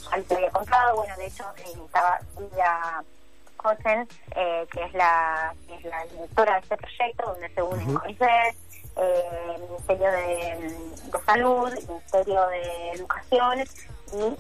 ya 0.10 0.18
les 0.18 0.32
había 0.32 0.50
contado, 0.52 0.96
bueno, 0.96 1.16
de 1.18 1.26
hecho, 1.26 1.44
eh, 1.58 1.74
estaba 1.86 2.20
Silvia 2.38 3.04
Kotzen, 3.58 4.08
eh, 4.36 4.66
que 4.72 4.84
es 4.84 4.94
la 4.94 5.54
que 5.68 5.76
es 5.76 5.84
la 5.84 6.06
directora 6.06 6.54
de 6.54 6.60
este 6.62 6.78
proyecto, 6.78 7.32
donde 7.32 7.50
se 7.54 7.62
unen 7.62 7.94
CONICET, 7.94 8.56
eh, 8.98 9.56
el 9.56 9.62
Ministerio 9.62 10.12
de, 10.12 10.76
de 11.12 11.20
Salud, 11.26 11.74
el 11.74 11.88
Ministerio 11.88 12.48
de 12.48 12.92
Educación 12.92 13.60
y 13.60 14.22
eh, 14.22 14.36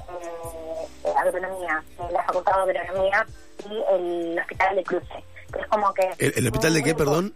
eh, 1.05 1.13
Agronomía, 1.17 1.83
la 2.11 2.23
Facultad 2.23 2.65
de 2.65 2.79
Agronomía 2.79 3.25
y 3.69 3.83
el 3.93 4.39
Hospital 4.39 4.75
de 4.75 4.83
Cruce. 4.83 5.23
Es 5.59 5.67
como 5.67 5.93
que... 5.93 6.09
¿El, 6.17 6.33
el 6.37 6.47
hospital 6.47 6.73
de 6.73 6.83
qué, 6.83 6.95
perdón? 6.95 7.35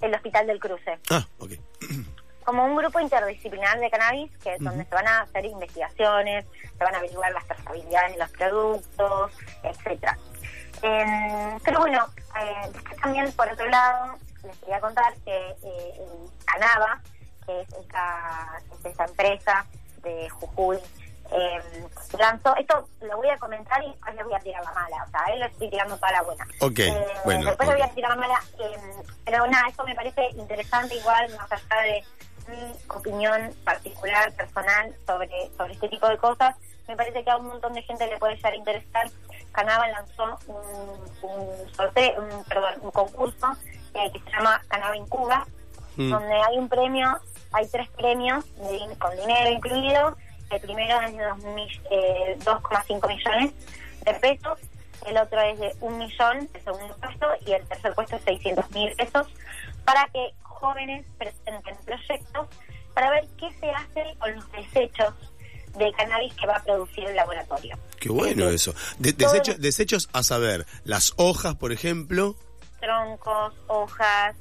El 0.00 0.14
Hospital 0.14 0.46
del 0.46 0.60
Cruce. 0.60 0.98
Ah, 1.10 1.26
ok. 1.38 1.52
como 2.44 2.64
un 2.64 2.74
grupo 2.74 2.98
interdisciplinar 2.98 3.78
de 3.78 3.90
cannabis 3.90 4.36
que 4.38 4.56
donde 4.58 4.84
se 4.84 4.94
van 4.94 5.06
a 5.06 5.20
hacer 5.20 5.44
investigaciones, 5.44 6.44
se 6.76 6.84
van 6.84 6.94
a 6.94 6.98
averiguar 6.98 7.32
las 7.32 7.46
trazabilidades 7.46 8.12
de 8.14 8.18
los 8.18 8.30
productos, 8.30 9.32
etcétera. 9.62 10.18
Eh, 10.82 11.56
pero 11.64 11.78
bueno, 11.78 12.06
eh, 12.40 12.72
también 13.00 13.30
por 13.32 13.48
otro 13.48 13.68
lado 13.68 14.16
les 14.44 14.56
quería 14.56 14.80
contar 14.80 15.14
que 15.24 15.36
eh, 15.62 15.94
en 15.98 16.44
Canava, 16.44 17.00
que 17.46 17.60
es 17.60 17.68
esta, 17.68 18.62
es 18.72 18.84
esta 18.84 19.04
empresa 19.04 19.66
de 20.02 20.28
Jujuy, 20.30 20.78
eh, 21.32 21.62
lanzó, 22.18 22.54
esto 22.56 22.88
lo 23.02 23.16
voy 23.16 23.28
a 23.28 23.38
comentar 23.38 23.82
y 23.84 23.88
después 23.88 24.14
le 24.14 24.22
voy 24.24 24.34
a 24.34 24.38
tirar 24.40 24.64
la 24.64 24.72
mala, 24.72 25.04
o 25.06 25.10
sea, 25.10 25.24
él 25.32 25.40
le 25.40 25.46
estoy 25.46 25.70
tirando 25.70 25.96
toda 25.96 26.12
la 26.12 26.22
buena. 26.22 26.46
Ok, 26.60 26.78
Eh, 26.78 27.06
bueno, 27.24 27.46
Después 27.46 27.68
le 27.68 27.74
voy 27.76 27.82
a 27.84 27.88
tirar 27.94 28.10
la 28.10 28.16
mala, 28.16 28.42
eh, 28.58 28.76
pero 29.24 29.46
nada, 29.46 29.68
eso 29.68 29.84
me 29.84 29.94
parece 29.94 30.28
interesante 30.36 30.94
igual, 30.96 31.30
más 31.36 31.50
allá 31.52 31.82
de 31.82 32.04
mi 32.48 32.72
opinión 32.88 33.54
particular, 33.64 34.32
personal, 34.32 34.94
sobre, 35.06 35.50
sobre 35.56 35.74
este 35.74 35.88
tipo 35.88 36.08
de 36.08 36.18
cosas, 36.18 36.56
me 36.88 36.96
parece 36.96 37.22
que 37.22 37.30
a 37.30 37.36
un 37.36 37.46
montón 37.46 37.72
de 37.74 37.82
gente 37.82 38.06
le 38.08 38.18
puede 38.18 38.34
llegar 38.36 38.52
a 38.52 38.56
interesar. 38.56 39.08
Canava 39.52 39.86
lanzó 39.88 40.38
un, 40.48 41.28
un 41.30 41.74
sorteo, 41.74 42.20
un, 42.22 42.44
perdón, 42.44 42.74
un 42.82 42.90
concurso 42.90 43.46
eh, 43.94 44.10
que 44.12 44.18
se 44.20 44.30
llama 44.30 44.60
Canava 44.68 44.96
Incuba, 44.96 45.46
Mm. 45.96 46.08
donde 46.08 46.32
hay 46.34 46.56
un 46.56 46.68
premio, 46.68 47.18
hay 47.52 47.66
tres 47.66 47.88
premios 47.90 48.44
de 48.56 48.96
con 48.98 49.10
dinero 49.16 49.50
incluido. 49.50 50.16
El 50.50 50.60
primero 50.60 51.00
es 51.02 51.16
de 51.16 51.24
dos 51.24 51.38
mill- 51.54 51.82
eh, 51.90 52.36
2,5 52.44 53.08
millones 53.08 53.52
de 54.04 54.14
pesos, 54.14 54.58
el 55.06 55.16
otro 55.16 55.40
es 55.40 55.58
de 55.58 55.74
un 55.80 55.98
millón, 55.98 56.48
el 56.52 56.64
segundo 56.64 56.96
puesto, 56.96 57.26
y 57.46 57.52
el 57.52 57.64
tercer 57.66 57.94
puesto 57.94 58.16
es 58.16 58.22
600 58.24 58.70
mil 58.72 58.92
pesos, 58.96 59.26
para 59.84 60.06
que 60.08 60.30
jóvenes 60.42 61.06
presenten 61.18 61.76
proyectos 61.86 62.48
para 62.94 63.10
ver 63.10 63.26
qué 63.38 63.50
se 63.60 63.70
hace 63.70 64.14
con 64.18 64.34
los 64.34 64.52
desechos 64.52 65.14
de 65.78 65.92
cannabis 65.92 66.34
que 66.34 66.46
va 66.46 66.56
a 66.56 66.62
producir 66.62 67.04
el 67.06 67.14
laboratorio. 67.16 67.78
Qué 68.00 68.10
bueno 68.10 68.48
eso. 68.50 68.74
De- 68.98 69.12
desechos 69.58 70.08
a 70.12 70.22
saber, 70.24 70.66
las 70.84 71.12
hojas, 71.16 71.54
por 71.54 71.70
ejemplo. 71.72 72.34
Troncos, 72.80 73.54
hojas. 73.68 74.34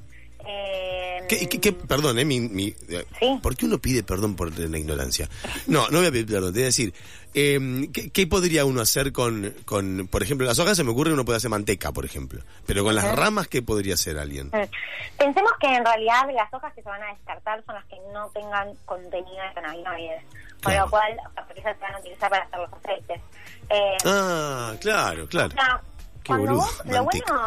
Eh, 0.45 1.19
¿Qué, 1.27 1.47
qué- 1.47 1.59
qué- 1.59 1.73
perdón, 1.73 2.17
eh, 2.17 2.25
mi, 2.25 2.39
mi- 2.39 2.73
eh, 2.89 3.05
Sí. 3.19 3.39
¿por 3.41 3.55
qué 3.55 3.65
uno 3.65 3.77
pide 3.77 4.03
perdón 4.03 4.35
por 4.35 4.57
la 4.57 4.77
ignorancia? 4.77 5.29
No, 5.67 5.87
no 5.89 5.99
voy 5.99 6.07
a 6.07 6.11
pedir 6.11 6.25
perdón, 6.25 6.53
te 6.53 6.59
voy 6.59 6.63
a 6.63 6.65
decir, 6.67 6.93
eh, 7.33 7.87
¿qué, 7.93 8.09
qué 8.09 8.25
podría 8.25 8.65
uno 8.65 8.81
hacer 8.81 9.11
con, 9.11 9.53
con, 9.65 10.07
por 10.09 10.23
ejemplo, 10.23 10.47
las 10.47 10.57
hojas 10.57 10.75
se 10.77 10.83
me 10.83 10.91
ocurre 10.91 11.09
que 11.11 11.13
uno 11.15 11.25
puede 11.25 11.37
hacer 11.37 11.49
manteca, 11.51 11.91
por 11.91 12.05
ejemplo, 12.05 12.41
pero 12.65 12.83
con 12.83 12.95
las 12.95 13.15
ramas, 13.15 13.47
¿qué 13.47 13.61
podría 13.61 13.93
hacer 13.95 14.17
alguien? 14.17 14.47
Mm. 14.47 15.17
Pensemos 15.17 15.51
que 15.59 15.67
en 15.67 15.85
realidad 15.85 16.23
las 16.33 16.51
hojas 16.53 16.73
que 16.73 16.81
se 16.81 16.89
van 16.89 17.03
a 17.03 17.13
descartar 17.13 17.63
son 17.65 17.75
las 17.75 17.85
que 17.85 17.97
no 18.13 18.29
tengan 18.29 18.73
contenido 18.85 19.43
de 19.47 19.53
cannabinoides, 19.53 20.23
con 20.23 20.71
Claro. 20.71 20.85
lo 20.85 20.89
cual, 20.91 21.17
o 21.29 21.33
sea, 21.33 21.45
porque 21.45 21.59
esas 21.59 21.75
se 21.77 21.81
van 21.83 21.93
a 21.95 21.99
utilizar 21.99 22.29
para 22.29 22.43
hacer 22.45 22.59
los 22.59 22.73
aceites. 22.73 23.21
Eh, 23.69 23.97
Ah, 24.05 24.73
claro, 24.81 25.27
claro. 25.27 25.49
o 25.49 25.51
sea, 25.51 25.81
Qué 26.23 26.27
cuando 26.27 26.45
boludo, 26.53 26.61
vos- 26.65 26.81
lo 26.85 27.03
bueno, 27.03 27.41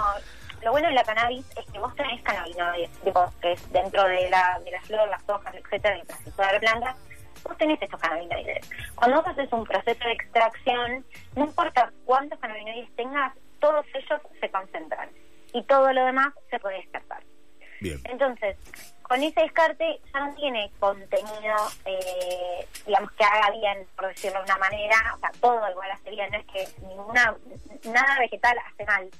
lo 0.63 0.71
bueno 0.71 0.89
de 0.89 0.95
la 0.95 1.05
cannabis 1.05 1.45
es 1.57 1.67
que 1.71 1.79
vos 1.79 1.95
tenés 1.97 2.23
cannabinoides, 2.23 2.91
tipo, 3.01 3.33
que 3.41 3.53
es 3.53 3.73
dentro 3.73 4.05
de 4.05 4.31
la, 4.31 4.61
de 4.65 4.71
la 4.71 4.81
flor, 4.83 5.09
las 5.09 5.29
hojas, 5.29 5.55
etcétera, 5.55 5.97
de 5.97 6.03
casi 6.03 6.31
toda 6.31 6.53
la 6.53 6.61
planta, 6.61 6.97
vos 7.45 7.59
tenés 7.59 7.83
estos 7.83 8.01
cannabinoides. 8.01 8.69
Cuando 8.95 9.17
vos 9.19 9.27
haces 9.29 9.53
un 9.53 9.65
proceso 9.65 10.05
de 10.05 10.13
extracción, 10.13 11.05
no 11.37 11.45
importa 11.45 11.93
cuántos 12.05 12.39
cannabinoides 12.39 12.95
tengas, 12.97 13.33
todos 13.61 13.85
ellos 13.95 14.21
se 14.41 14.51
concentran 14.51 15.11
y 15.53 15.63
todo 15.65 15.93
lo 15.93 16.05
demás 16.05 16.33
se 16.51 16.59
puede 16.59 16.77
descartar. 16.79 17.23
Bien. 17.81 18.01
Entonces, 18.05 18.57
con 19.03 19.23
ese 19.23 19.41
descarte 19.41 20.01
ya 20.13 20.21
no 20.21 20.35
tiene 20.37 20.71
contenido, 20.79 21.57
eh, 21.85 22.67
digamos, 22.87 23.11
que 23.13 23.25
haga 23.25 23.51
bien, 23.51 23.87
por 23.97 24.07
decirlo 24.07 24.39
de 24.39 24.45
una 24.45 24.59
manera, 24.59 24.97
o 25.15 25.19
sea, 25.19 25.31
todo 25.41 25.69
igual 25.69 25.91
hace 25.91 26.11
bien, 26.11 26.31
no 26.31 26.39
es 26.39 26.47
que 26.47 26.87
ninguna, 26.87 27.37
nada 27.85 28.19
vegetal 28.21 28.57
hace 28.59 28.85
mal, 28.85 29.11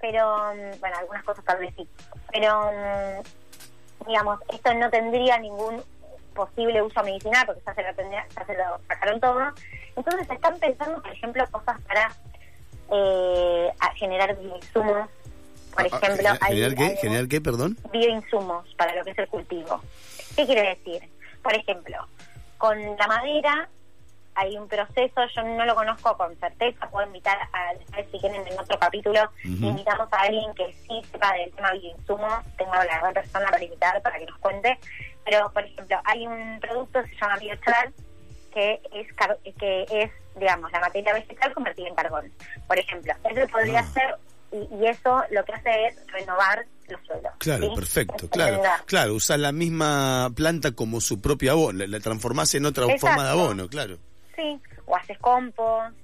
pero, 0.00 0.54
mm, 0.54 0.80
bueno, 0.80 0.96
algunas 0.98 1.24
cosas 1.24 1.44
tal 1.44 1.58
vez 1.58 1.74
sí, 1.76 1.88
pero, 2.32 2.70
mm, 2.72 4.06
digamos, 4.08 4.40
esto 4.52 4.74
no 4.74 4.90
tendría 4.90 5.38
ningún 5.38 5.82
posible 6.34 6.80
uso 6.82 7.02
medicinal 7.02 7.44
porque 7.46 7.62
ya 7.66 7.74
se 7.74 7.82
lo, 7.82 7.94
tendría- 7.94 8.26
ya 8.36 8.44
se 8.46 8.54
lo 8.54 8.78
sacaron 8.86 9.20
todo, 9.20 9.40
entonces 9.96 10.30
están 10.30 10.58
pensando, 10.60 11.02
por 11.02 11.12
ejemplo, 11.12 11.44
cosas 11.50 11.80
para 11.82 12.12
eh, 12.90 13.70
a 13.80 13.92
generar 13.96 14.30
insumos, 14.40 15.08
por 15.74 15.82
Ah, 15.84 15.88
ah, 15.92 15.96
ejemplo, 15.98 16.16
¿Generar 16.16 16.38
hay- 16.40 16.74
qué? 16.74 16.84
hay- 16.84 16.96
¿Generar 16.96 17.28
qué, 17.28 17.40
perdón? 17.42 17.76
bioinsumos 17.92 18.74
para 18.76 18.94
lo 18.94 19.04
que 19.04 19.10
es 19.10 19.18
el 19.18 19.28
cultivo. 19.28 19.82
¿Qué 20.34 20.46
quiere 20.46 20.70
decir? 20.70 21.06
Por 21.42 21.54
ejemplo, 21.54 21.98
con 22.56 22.80
la 22.96 23.06
madera 23.06 23.68
hay 24.38 24.56
un 24.56 24.68
proceso, 24.68 25.20
yo 25.34 25.42
no 25.42 25.64
lo 25.66 25.74
conozco 25.74 26.16
con 26.16 26.36
certeza, 26.38 26.88
puedo 26.90 27.06
invitar 27.06 27.36
a, 27.52 27.74
después 27.74 28.06
si 28.12 28.18
quieren 28.20 28.46
en 28.46 28.58
otro 28.58 28.78
capítulo, 28.78 29.20
invitamos 29.44 30.08
a 30.12 30.20
alguien 30.20 30.54
que 30.54 30.72
sí 30.86 31.02
sepa 31.10 31.32
del 31.34 31.52
tema 31.52 31.72
bioinsumos, 31.72 32.44
tengo 32.56 32.72
la 32.74 32.84
gran 32.84 33.12
persona 33.14 33.46
para 33.50 33.64
invitar 33.64 34.00
para 34.02 34.18
que 34.18 34.26
nos 34.26 34.38
cuente, 34.38 34.78
pero 35.24 35.50
por 35.52 35.64
ejemplo, 35.64 36.00
hay 36.04 36.26
un 36.26 36.58
producto 36.60 37.02
que 37.02 37.08
se 37.10 37.16
llama 37.16 37.36
biochar 37.38 37.92
que 38.52 38.80
es 38.92 39.06
que 39.58 39.84
es 39.90 40.10
digamos 40.36 40.70
la 40.72 40.80
materia 40.80 41.12
vegetal 41.12 41.52
convertida 41.52 41.88
en 41.88 41.94
carbón. 41.94 42.32
Por 42.66 42.78
ejemplo, 42.78 43.12
eso 43.24 43.52
podría 43.52 43.80
Ah. 43.80 43.92
ser 43.92 44.14
y, 44.52 44.76
y 44.76 44.86
eso 44.86 45.22
lo 45.30 45.44
que 45.44 45.52
hace 45.52 45.86
es 45.88 46.06
renovar 46.12 46.64
los 46.88 47.00
suelos. 47.06 47.32
Claro, 47.38 47.68
¿sí? 47.68 47.74
perfecto, 47.74 48.30
claro. 48.30 48.62
Claro, 48.86 49.14
usar 49.14 49.38
la 49.40 49.52
misma 49.52 50.30
planta 50.34 50.72
como 50.72 51.00
su 51.02 51.20
propio 51.20 51.52
abono, 51.52 51.80
la, 51.80 51.86
la 51.86 52.00
transformás 52.00 52.54
en 52.54 52.64
otra 52.64 52.84
Exacto. 52.84 53.08
forma 53.08 53.24
de 53.24 53.30
abono, 53.30 53.68
claro. 53.68 53.98
Sí, 54.38 54.60
o 54.86 54.94
haces 54.94 55.18
compost, 55.18 55.96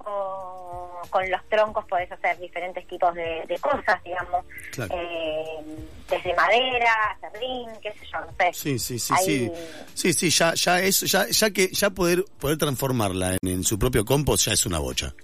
o 0.00 1.00
con 1.10 1.28
los 1.30 1.48
troncos 1.48 1.84
podés 1.86 2.10
hacer 2.10 2.38
diferentes 2.38 2.86
tipos 2.88 3.14
de, 3.14 3.44
de 3.46 3.58
cosas, 3.58 4.02
digamos, 4.04 4.44
Claro. 4.72 4.94
eh, 4.96 5.64
desde 6.08 6.34
madera, 6.34 7.18
serrín, 7.20 7.68
qué 7.82 7.92
sé 7.92 8.06
yo, 8.12 8.20
no 8.20 8.32
sé. 8.38 8.52
Sí, 8.52 8.78
sí, 8.78 8.98
sí, 8.98 9.14
Ahí- 9.16 9.24
sí. 9.24 9.52
Sí, 9.94 10.12
sí, 10.12 10.30
ya, 10.30 10.54
ya 10.54 10.80
eso, 10.80 11.06
ya, 11.06 11.26
ya 11.28 11.50
que 11.50 11.68
ya 11.68 11.90
poder, 11.90 12.24
poder 12.40 12.58
transformarla 12.58 13.34
en, 13.40 13.48
en 13.48 13.64
su 13.64 13.78
propio 13.78 14.04
compost 14.04 14.46
ya 14.46 14.52
es 14.52 14.66
una 14.66 14.78
bocha. 14.78 15.14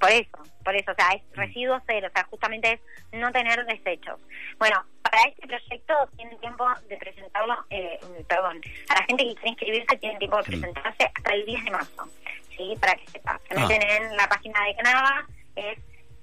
Por 0.00 0.10
eso, 0.10 0.30
por 0.64 0.74
eso, 0.76 0.92
o 0.92 0.94
sea, 0.94 1.08
es 1.10 1.22
residuo 1.36 1.80
cero, 1.86 2.08
o 2.10 2.12
sea, 2.12 2.24
justamente 2.24 2.72
es 3.10 3.18
no 3.20 3.30
tener 3.32 3.64
desechos. 3.66 4.18
Bueno, 4.58 4.76
para 5.12 5.28
este 5.28 5.46
proyecto 5.46 5.94
tienen 6.16 6.38
tiempo 6.40 6.64
de 6.88 6.96
presentarlo, 6.96 7.54
eh, 7.68 8.00
perdón, 8.26 8.60
a 8.88 8.94
la 8.94 9.04
gente 9.04 9.24
que 9.24 9.34
quiere 9.34 9.50
inscribirse 9.50 9.96
tienen 9.98 10.18
tiempo 10.18 10.36
de 10.38 10.42
presentarse 10.44 11.04
hasta 11.14 11.34
el 11.34 11.44
10 11.44 11.64
de 11.64 11.70
marzo, 11.70 12.08
¿sí? 12.56 12.74
Para 12.80 12.94
que 12.96 13.06
sepa. 13.10 13.38
Se 13.48 13.54
Ah. 13.54 13.66
meten 13.68 13.82
en 13.82 14.16
la 14.16 14.26
página 14.28 14.64
de 14.64 14.74
Canava, 14.76 15.26
es 15.56 15.78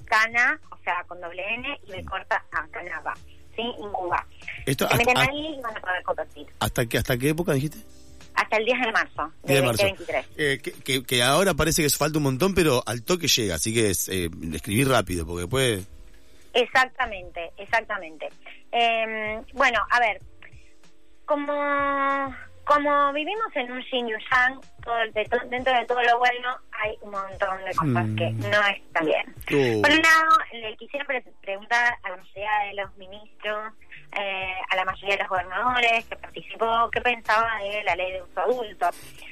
Cana, 0.05 0.60
o 0.72 0.77
sea, 0.84 1.03
con 1.08 1.22
doble 1.22 1.43
N 1.53 1.79
y 1.88 1.91
me 1.91 2.03
corta 2.03 2.43
a 2.51 2.67
Canava, 2.69 3.13
¿sí? 3.55 3.62
Incuba. 3.62 4.25
Esto 4.65 4.88
Se 4.89 4.98
meten 4.98 5.17
hasta- 5.17 5.31
ahí 5.31 5.55
y 5.55 5.62
van 5.62 5.77
a 5.77 5.81
poder 5.81 6.03
compartir. 6.03 6.48
hasta 6.60 6.86
qué, 6.88 6.98
¿Hasta 6.98 7.17
qué 7.17 7.29
época 7.29 7.53
dijiste? 7.53 7.77
Hasta 8.34 8.58
el 8.58 8.65
10 8.65 8.79
de 8.79 8.91
marzo 8.91 9.34
10 9.43 9.48
de 9.48 9.53
de 9.55 9.62
marzo. 9.62 9.84
2023. 9.84 10.25
Eh, 10.38 10.60
que, 10.63 10.72
que, 10.72 11.03
que 11.03 11.22
ahora 11.24 11.53
parece 11.53 11.84
que 11.84 11.89
falta 11.89 12.17
un 12.17 12.24
montón, 12.24 12.55
pero 12.55 12.81
al 12.88 13.03
toque 13.03 13.27
llega, 13.27 13.55
así 13.55 13.72
que 13.74 13.91
es, 13.91 14.10
eh, 14.10 14.29
escribir 14.53 14.88
rápido, 14.89 15.25
porque 15.27 15.41
después... 15.41 15.88
Exactamente, 16.53 17.51
exactamente. 17.58 18.29
Eh, 18.72 19.41
bueno, 19.53 19.79
a 19.91 20.00
ver, 20.00 20.20
como, 21.25 22.34
como 22.65 23.13
vivimos 23.13 23.56
en 23.56 23.72
un 23.72 23.82
yin 23.84 24.08
y 24.10 24.13
un 24.13 24.20
yang, 24.32 24.62
todo 24.84 25.00
el- 25.01 25.13
de 25.13 25.27
dentro 25.50 25.74
de 25.74 25.86
todo 25.86 26.01
lo 26.03 26.18
bueno 26.20 26.58
hay 26.72 26.98
un 27.01 27.12
montón 27.12 27.63
de 27.65 27.75
cosas 27.75 28.08
Mm. 28.08 28.15
que 28.15 28.29
no 28.32 28.68
están 28.68 29.06
bien. 29.06 29.25
Oh. 29.27 29.82
Por 29.82 29.91
un 29.91 30.01
lado, 30.01 30.38
le 30.53 30.75
quisiera 30.77 31.06
pre- 31.06 31.24
preguntar 31.41 31.98
a 32.03 32.10
la 32.10 32.18
mayoría 32.18 32.51
de 32.68 32.74
los 32.75 32.96
ministros, 32.98 33.74
eh, 34.12 34.54
a 34.70 34.75
la 34.75 34.86
mayoría 34.86 35.16
de 35.16 35.24
los 35.24 35.30
gobernadores 35.30 36.06
que 36.06 36.16
participó, 36.16 36.89
qué 36.92 37.01
pensaba 37.01 37.60
de 37.62 37.84
la 37.84 37.96
ley 37.96 38.13
de 38.13 38.22
uso 38.22 38.39
adulto. 38.39 38.89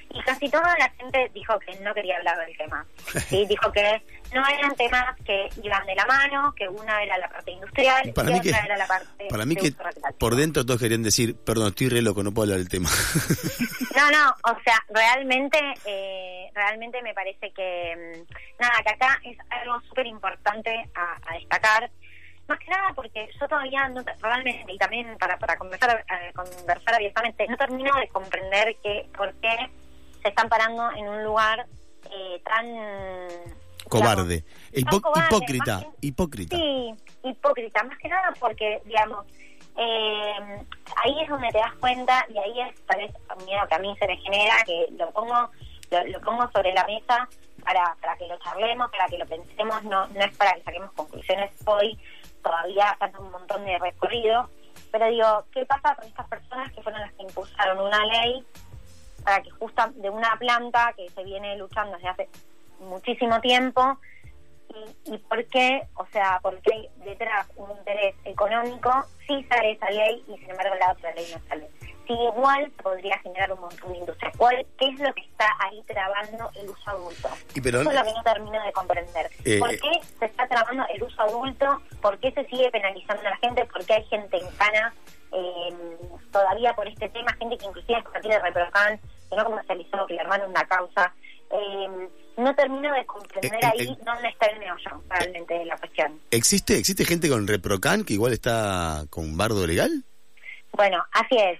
Y 0.09 0.21
casi 0.21 0.49
toda 0.49 0.75
la 0.79 0.89
gente 0.91 1.29
dijo 1.33 1.59
que 1.59 1.75
no 1.79 1.93
quería 1.93 2.17
hablar 2.17 2.37
del 2.45 2.57
tema. 2.57 2.85
¿sí? 3.27 3.45
Dijo 3.49 3.71
que 3.71 4.01
no 4.33 4.43
eran 4.47 4.73
temas 4.75 5.15
que 5.25 5.49
iban 5.61 5.85
de 5.85 5.95
la 5.95 6.05
mano, 6.05 6.53
que 6.55 6.67
una 6.67 7.03
era 7.03 7.17
la 7.17 7.29
parte 7.29 7.51
industrial 7.51 8.13
Para 8.13 8.29
y 8.29 8.33
mí 8.33 8.39
otra 8.39 8.59
que, 8.59 8.65
era 8.65 8.77
la 8.77 8.87
parte 8.87 9.27
para 9.29 9.45
mí 9.45 9.55
de 9.55 9.61
que 9.61 9.75
por 10.17 10.35
dentro 10.35 10.65
todos 10.65 10.79
querían 10.79 11.03
decir, 11.03 11.35
perdón, 11.35 11.69
estoy 11.69 11.89
re 11.89 12.01
loco, 12.01 12.23
no 12.23 12.33
puedo 12.33 12.45
hablar 12.45 12.59
del 12.59 12.69
tema. 12.69 12.89
No, 13.97 14.11
no, 14.11 14.29
o 14.43 14.61
sea, 14.63 14.79
realmente, 14.89 15.57
eh, 15.85 16.51
realmente 16.53 17.01
me 17.01 17.15
parece 17.15 17.51
que, 17.51 17.95
mm, 17.95 18.61
nada, 18.61 18.83
que 18.83 18.89
acá 18.91 19.19
es 19.23 19.35
algo 19.49 19.81
súper 19.89 20.05
importante 20.05 20.87
a, 20.93 21.17
a 21.25 21.33
destacar. 21.33 21.89
Más 22.47 22.59
que 22.59 22.71
nada 22.71 22.93
porque 22.95 23.29
yo 23.39 23.47
todavía 23.47 23.89
no, 23.89 24.03
te- 24.03 24.13
realmente, 24.21 24.71
y 24.71 24.77
también 24.77 25.17
para, 25.17 25.37
para 25.37 25.57
conversar, 25.57 26.05
eh, 26.21 26.31
conversar 26.33 26.95
abiertamente, 26.95 27.45
no 27.47 27.57
termino 27.57 27.93
de 27.99 28.07
comprender 28.07 28.75
que 28.81 29.09
por 29.17 29.33
qué 29.35 29.69
se 30.21 30.29
están 30.29 30.47
parando 30.47 30.89
en 30.93 31.07
un 31.07 31.23
lugar 31.23 31.65
eh, 32.11 32.41
tan 32.45 33.57
Cobarde. 33.89 34.43
Hipo- 34.73 35.01
hipócrita, 35.15 35.79
que- 35.81 36.07
hipócrita. 36.07 36.55
Sí, 36.57 36.93
hipócrita, 37.23 37.83
más 37.83 37.97
que 37.97 38.07
nada 38.09 38.33
porque, 38.39 38.81
digamos, 38.85 39.25
eh, 39.77 40.33
ahí 41.03 41.21
es 41.21 41.29
donde 41.29 41.49
te 41.49 41.57
das 41.59 41.73
cuenta 41.75 42.25
y 42.29 42.37
ahí 42.37 42.61
es 42.61 42.85
tal 42.85 42.97
vez 42.99 43.11
un 43.37 43.45
miedo 43.45 43.61
que 43.67 43.75
a 43.75 43.79
mí 43.79 43.95
se 43.99 44.07
me 44.07 44.17
genera, 44.17 44.55
que 44.65 44.87
lo 44.97 45.11
pongo 45.11 45.49
lo, 45.91 46.03
lo 46.05 46.19
pongo 46.21 46.49
sobre 46.51 46.73
la 46.73 46.83
mesa 46.85 47.29
para, 47.63 47.95
para 48.01 48.17
que 48.17 48.27
lo 48.27 48.37
charlemos, 48.39 48.89
para 48.91 49.05
que 49.07 49.17
lo 49.17 49.25
pensemos, 49.25 49.83
no, 49.83 50.07
no 50.07 50.19
es 50.21 50.35
para 50.35 50.53
que 50.53 50.63
saquemos 50.63 50.91
conclusiones 50.93 51.51
hoy, 51.65 51.97
todavía 52.47 52.95
falta 52.97 53.19
un 53.19 53.31
montón 53.31 53.65
de 53.65 53.77
recorrido, 53.77 54.49
pero 54.91 55.07
digo, 55.07 55.45
¿qué 55.51 55.65
pasa 55.65 55.95
con 55.95 56.05
estas 56.05 56.27
personas 56.27 56.71
que 56.71 56.81
fueron 56.81 57.01
las 57.01 57.13
que 57.13 57.23
impulsaron 57.23 57.79
una 57.79 58.05
ley 58.05 58.45
para 59.23 59.41
que 59.43 59.49
justo 59.51 59.83
de 59.95 60.09
una 60.09 60.35
planta 60.39 60.93
que 60.95 61.09
se 61.09 61.23
viene 61.23 61.57
luchando 61.57 61.97
desde 61.97 62.09
hace 62.09 62.29
muchísimo 62.79 63.41
tiempo 63.41 63.99
y, 64.69 65.13
y 65.13 65.17
por 65.17 65.45
qué, 65.47 65.87
o 65.95 66.05
sea, 66.07 66.39
por 66.41 66.59
qué 66.61 66.73
hay 66.73 66.89
detrás 67.05 67.47
un 67.55 67.71
interés 67.71 68.15
económico, 68.23 68.91
sí 69.27 69.45
sale 69.49 69.71
esa 69.71 69.89
ley 69.89 70.23
y 70.27 70.37
sin 70.37 70.49
embargo 70.49 70.75
la 70.75 70.91
otra 70.91 71.13
ley 71.13 71.25
no 71.33 71.41
sale. 71.47 71.69
Si 72.07 72.13
igual 72.13 72.71
podría 72.81 73.17
generar 73.19 73.51
un 73.51 73.59
montón 73.59 73.91
de 73.91 73.97
industria. 73.99 74.31
¿Cuál, 74.37 74.65
¿Qué 74.79 74.87
es 74.87 74.99
lo 74.99 75.13
que 75.13 75.21
está 75.21 75.45
ahí 75.59 75.83
trabando 75.85 76.49
el 76.55 76.69
uso 76.69 76.89
adulto? 76.89 77.29
Y 77.53 77.59
pero- 77.61 77.81
Eso 77.81 77.89
es 77.91 77.95
lo 77.97 78.03
que 78.03 78.13
no 78.13 78.23
termino 78.23 78.63
de 78.63 78.71
comprender. 78.71 79.29
Eh, 79.43 79.59
¿Por 79.59 79.73
eh. 79.73 79.79
qué 79.81 80.07
se 80.19 80.25
está 80.25 80.47
trabando 80.47 80.85
el 80.93 81.03
uso 81.03 81.21
adulto? 81.21 81.81
¿Por 82.01 82.17
qué 82.19 82.31
se 82.31 82.45
sigue 82.45 82.71
penalizando 82.71 83.21
a 83.27 83.31
la 83.31 83.37
gente? 83.37 83.65
¿Por 83.65 83.85
qué 83.85 83.93
hay 83.95 84.03
gente 84.05 84.37
en 84.37 84.49
cana 84.57 84.93
eh, 85.33 85.97
todavía 86.31 86.73
por 86.73 86.87
este 86.87 87.09
tema? 87.09 87.33
Gente 87.37 87.57
que 87.57 87.65
inclusive 87.65 87.99
es 87.99 88.21
tiene 88.21 88.39
reprocan, 88.39 88.99
que 89.29 89.35
no 89.35 89.43
comercializó, 89.43 90.07
que 90.07 90.13
le 90.13 90.21
armaron 90.21 90.49
una 90.49 90.65
causa. 90.65 91.13
Eh, 91.51 92.09
no 92.37 92.55
termino 92.55 92.93
de 92.93 93.05
comprender 93.05 93.53
Eh, 93.63 93.67
ahí 93.67 93.97
dónde 94.05 94.29
está 94.29 94.45
el 94.47 94.59
meollo 94.59 95.03
realmente 95.09 95.53
de 95.53 95.65
la 95.65 95.77
cuestión. 95.77 96.21
¿Existe, 96.31 96.77
¿Existe 96.77 97.03
gente 97.03 97.29
con 97.29 97.47
Reprocan 97.47 98.03
que 98.05 98.13
igual 98.13 98.31
está 98.33 99.03
con 99.09 99.35
bardo 99.35 99.65
legal? 99.67 100.03
Bueno, 100.73 101.03
así 101.11 101.35
es, 101.37 101.59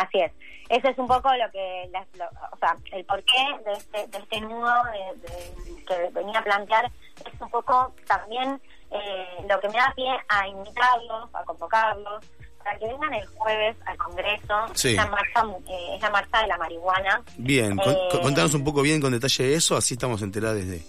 así 0.00 0.20
es. 0.20 0.32
Ese 0.68 0.88
es 0.90 0.98
un 0.98 1.08
poco 1.08 1.28
lo 1.34 1.50
que, 1.50 1.88
las- 1.92 2.06
lo- 2.16 2.26
o 2.52 2.56
sea, 2.58 2.76
el 2.92 3.04
porqué 3.04 3.42
de 3.64 3.72
este, 3.72 4.06
de 4.06 4.18
este 4.18 4.40
nudo 4.40 4.72
de- 4.84 5.20
de- 5.28 5.84
que 5.84 6.08
venía 6.12 6.38
a 6.38 6.44
plantear 6.44 6.90
es 7.32 7.40
un 7.40 7.50
poco 7.50 7.92
también 8.06 8.60
eh, 8.92 9.26
lo 9.48 9.60
que 9.60 9.68
me 9.68 9.74
da 9.78 9.92
pie 9.94 10.08
a 10.28 10.46
invitarlos, 10.48 11.28
a 11.34 11.44
convocarlos, 11.44 12.24
para 12.58 12.76
que 12.78 12.86
vengan 12.86 13.14
el 13.14 13.26
jueves 13.28 13.76
al 13.86 13.96
Congreso. 13.96 14.66
Sí. 14.74 14.88
Es, 14.90 14.96
la 14.96 15.06
marcha, 15.06 15.42
eh, 15.68 15.94
es 15.94 16.02
la 16.02 16.10
marcha 16.10 16.40
de 16.42 16.46
la 16.48 16.56
marihuana. 16.58 17.22
Bien, 17.36 17.78
Eh, 17.78 18.08
con- 18.10 18.20
contanos 18.22 18.52
un 18.54 18.64
poco 18.64 18.82
bien 18.82 19.00
con 19.00 19.12
detalle 19.12 19.54
eso, 19.54 19.76
así 19.76 19.94
estamos 19.94 20.22
enterados 20.22 20.56
desde... 20.56 20.84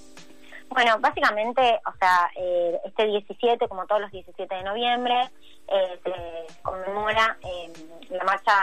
Bueno, 0.69 0.97
básicamente, 0.99 1.79
o 1.85 1.91
sea, 1.99 2.29
eh, 2.37 2.79
este 2.85 3.05
17, 3.05 3.67
como 3.67 3.85
todos 3.85 4.01
los 4.01 4.11
17 4.11 4.55
de 4.55 4.63
noviembre, 4.63 5.29
eh, 5.71 5.99
se 6.03 6.61
conmemora 6.61 7.37
eh, 7.41 7.71
la 8.09 8.23
marcha 8.23 8.53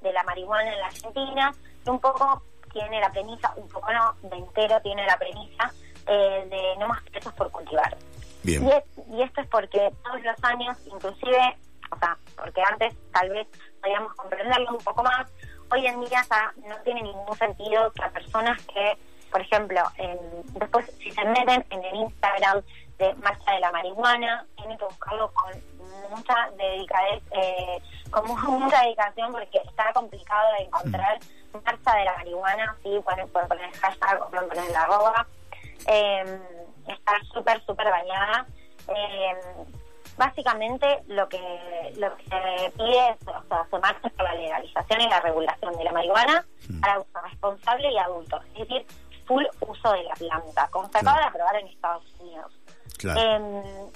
de 0.00 0.12
la 0.12 0.22
marihuana 0.24 0.72
en 0.72 0.80
la 0.80 0.86
Argentina, 0.86 1.54
que 1.84 1.90
un 1.90 2.00
poco 2.00 2.42
tiene 2.72 3.00
la 3.00 3.10
premisa, 3.10 3.52
un 3.56 3.68
poco 3.68 3.92
no, 3.92 4.14
de 4.28 4.36
entero 4.36 4.80
tiene 4.82 5.06
la 5.06 5.16
premisa 5.16 5.72
eh, 6.06 6.46
de 6.50 6.76
no 6.78 6.88
más 6.88 7.02
presos 7.04 7.32
por 7.34 7.50
cultivar. 7.50 7.96
Bien. 8.42 8.66
Y, 8.66 8.70
es- 8.72 8.84
y 9.10 9.22
esto 9.22 9.40
es 9.40 9.48
porque 9.48 9.90
todos 10.04 10.20
los 10.22 10.44
años, 10.44 10.76
inclusive, 10.86 11.56
o 11.90 11.98
sea, 11.98 12.18
porque 12.36 12.62
antes 12.68 12.94
tal 13.12 13.30
vez 13.30 13.46
podíamos 13.80 14.12
comprenderlo 14.14 14.72
un 14.72 14.84
poco 14.84 15.02
más, 15.02 15.26
hoy 15.70 15.86
en 15.86 16.00
día 16.04 16.22
ya 16.28 16.52
no 16.68 16.76
tiene 16.82 17.02
ningún 17.02 17.36
sentido 17.38 17.90
que 17.92 18.02
a 18.04 18.10
personas 18.10 18.60
que, 18.66 18.98
por 19.30 19.40
ejemplo, 19.40 19.80
después 20.58 20.86
si 21.02 21.10
se 21.10 21.24
meten 21.24 21.64
en 21.70 21.84
el 21.84 21.94
Instagram 21.96 22.60
de 22.98 23.14
Marcha 23.14 23.52
de 23.52 23.60
la 23.60 23.72
Marihuana, 23.72 24.46
tienen 24.56 24.76
que 24.78 24.84
buscarlo 24.84 25.32
con 25.32 25.52
mucha 26.10 26.50
dedicadez, 26.56 27.22
eh, 27.32 27.80
con 28.10 28.26
mu- 28.26 28.36
mucha 28.60 28.82
dedicación 28.82 29.32
porque 29.32 29.58
está 29.58 29.92
complicado 29.92 30.52
de 30.58 30.64
encontrar 30.64 31.18
Marcha 31.64 31.96
de 31.96 32.04
la 32.04 32.16
Marihuana, 32.16 32.76
sí, 32.82 33.00
pueden, 33.04 33.28
pueden 33.28 33.48
poner 33.48 33.68
el 33.68 33.76
hashtag 33.78 34.20
o 34.22 34.28
pueden 34.28 34.48
poner 34.48 34.70
la 34.72 34.82
arroba, 34.82 35.26
eh, 35.86 36.38
está 36.88 37.12
súper, 37.32 37.64
súper 37.64 37.88
bañada. 37.90 38.46
Eh, 38.88 39.34
básicamente 40.16 41.02
lo 41.08 41.28
que 41.28 41.38
lo 41.96 42.16
que 42.16 42.24
se 42.24 42.70
pide 42.76 43.08
es, 43.10 43.28
o 43.28 43.42
sea, 43.48 43.66
se 43.70 43.78
marcha 43.78 44.08
por 44.10 44.24
la 44.24 44.34
legalización 44.34 45.00
y 45.00 45.08
la 45.08 45.20
regulación 45.20 45.76
de 45.76 45.84
la 45.84 45.92
marihuana 45.92 46.44
para 46.80 47.00
uso 47.00 47.20
responsable 47.22 47.90
y 47.92 47.98
adulto, 47.98 48.40
es 48.54 48.68
decir, 48.68 48.86
full 49.26 49.44
uso 49.60 49.92
de 49.92 50.02
la 50.04 50.14
planta, 50.14 50.68
como 50.70 50.88
se 50.90 50.98
acaba 50.98 51.18
de 51.18 51.24
aprobar 51.26 51.56
en 51.56 51.66
Estados 51.68 52.04
Unidos. 52.20 52.52
Claro. 52.98 53.20
Eh, 53.20 53.90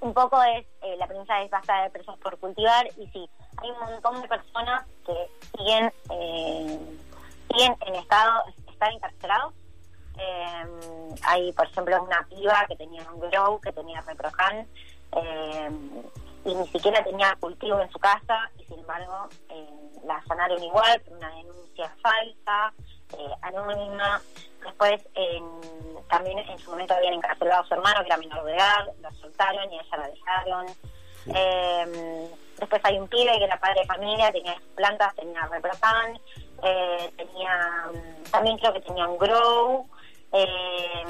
un 0.00 0.14
poco 0.14 0.42
es, 0.42 0.66
eh, 0.82 0.96
la 0.98 1.06
premisa 1.06 1.42
es 1.42 1.50
basta 1.50 1.82
de 1.82 1.90
presos 1.90 2.18
por 2.18 2.38
cultivar 2.38 2.86
y 2.96 3.06
sí, 3.08 3.28
hay 3.58 3.70
un 3.70 3.78
montón 3.80 4.22
de 4.22 4.28
personas 4.28 4.86
que 5.06 5.30
siguen, 5.56 5.92
eh, 6.10 6.98
siguen 7.50 7.76
en 7.86 7.94
estado, 7.96 8.42
están 8.70 8.92
encarcelados. 8.92 9.54
Eh, 10.18 11.14
hay, 11.22 11.52
por 11.52 11.66
ejemplo, 11.66 12.02
una 12.02 12.26
piba 12.28 12.64
que 12.68 12.76
tenía 12.76 13.02
un 13.10 13.20
grow, 13.20 13.60
que 13.60 13.72
tenía 13.72 14.00
reprocan, 14.02 14.66
eh, 15.16 15.70
y 16.44 16.54
ni 16.54 16.66
siquiera 16.68 17.04
tenía 17.04 17.36
cultivo 17.38 17.80
en 17.80 17.90
su 17.90 17.98
casa, 17.98 18.50
y 18.58 18.64
sin 18.64 18.78
embargo 18.80 19.28
la 20.04 20.16
allanaron 20.16 20.62
igual 20.62 21.00
por 21.02 21.16
una 21.18 21.28
denuncia 21.36 21.94
falsa, 22.02 22.72
anónima. 23.42 24.20
Después, 24.64 25.00
en- 25.14 26.06
también 26.08 26.38
en 26.38 26.58
su 26.58 26.70
momento 26.70 26.94
habían 26.94 27.14
encarcelado 27.14 27.62
a 27.62 27.66
su 27.66 27.74
hermano, 27.74 28.00
que 28.00 28.06
era 28.06 28.16
menor 28.16 28.44
de 28.44 28.54
edad, 28.54 28.86
lo 29.00 29.10
soltaron 29.14 29.72
y 29.72 29.78
ella 29.78 29.96
la 29.96 30.08
dejaron. 30.08 30.66
Eh, 31.34 32.30
después 32.58 32.80
hay 32.84 32.98
un 32.98 33.08
pibe 33.08 33.38
que 33.38 33.44
era 33.44 33.58
padre 33.60 33.80
de 33.80 33.86
familia, 33.86 34.32
tenía 34.32 34.56
plantas, 34.74 35.14
tenía 35.14 35.46
repropan, 35.46 36.18
eh, 36.62 37.12
tenía, 37.16 37.86
mm, 37.92 38.30
también 38.30 38.58
creo 38.58 38.72
que 38.72 38.80
tenía 38.80 39.06
un 39.06 39.18
grow, 39.18 39.88
eh, 40.32 41.04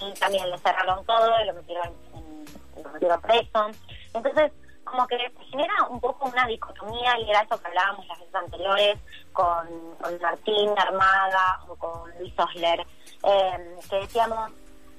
y 0.00 0.12
también 0.14 0.48
le 0.50 0.58
cerraron 0.58 1.04
todo 1.04 1.40
y 1.42 1.46
lo 1.46 1.54
metieron, 1.54 1.88
en- 2.14 2.82
lo 2.82 2.90
metieron 2.90 3.20
preso. 3.20 3.70
Entonces, 4.14 4.52
como 4.84 5.06
que 5.06 5.16
se 5.18 5.44
genera 5.50 5.72
un 5.88 6.00
poco 6.00 6.26
una 6.26 6.46
dicotomía 6.46 7.18
y 7.20 7.30
era 7.30 7.42
eso 7.42 7.60
que 7.60 7.68
hablábamos 7.68 8.06
las 8.08 8.18
veces 8.18 8.34
anteriores 8.34 8.98
con, 9.32 9.66
con 10.00 10.20
Martín 10.20 10.70
Armada 10.76 11.60
o 11.68 11.76
con 11.76 12.10
Luis 12.18 12.32
Osler, 12.38 12.86
eh, 13.24 13.76
que 13.88 13.96
decíamos, 13.96 14.50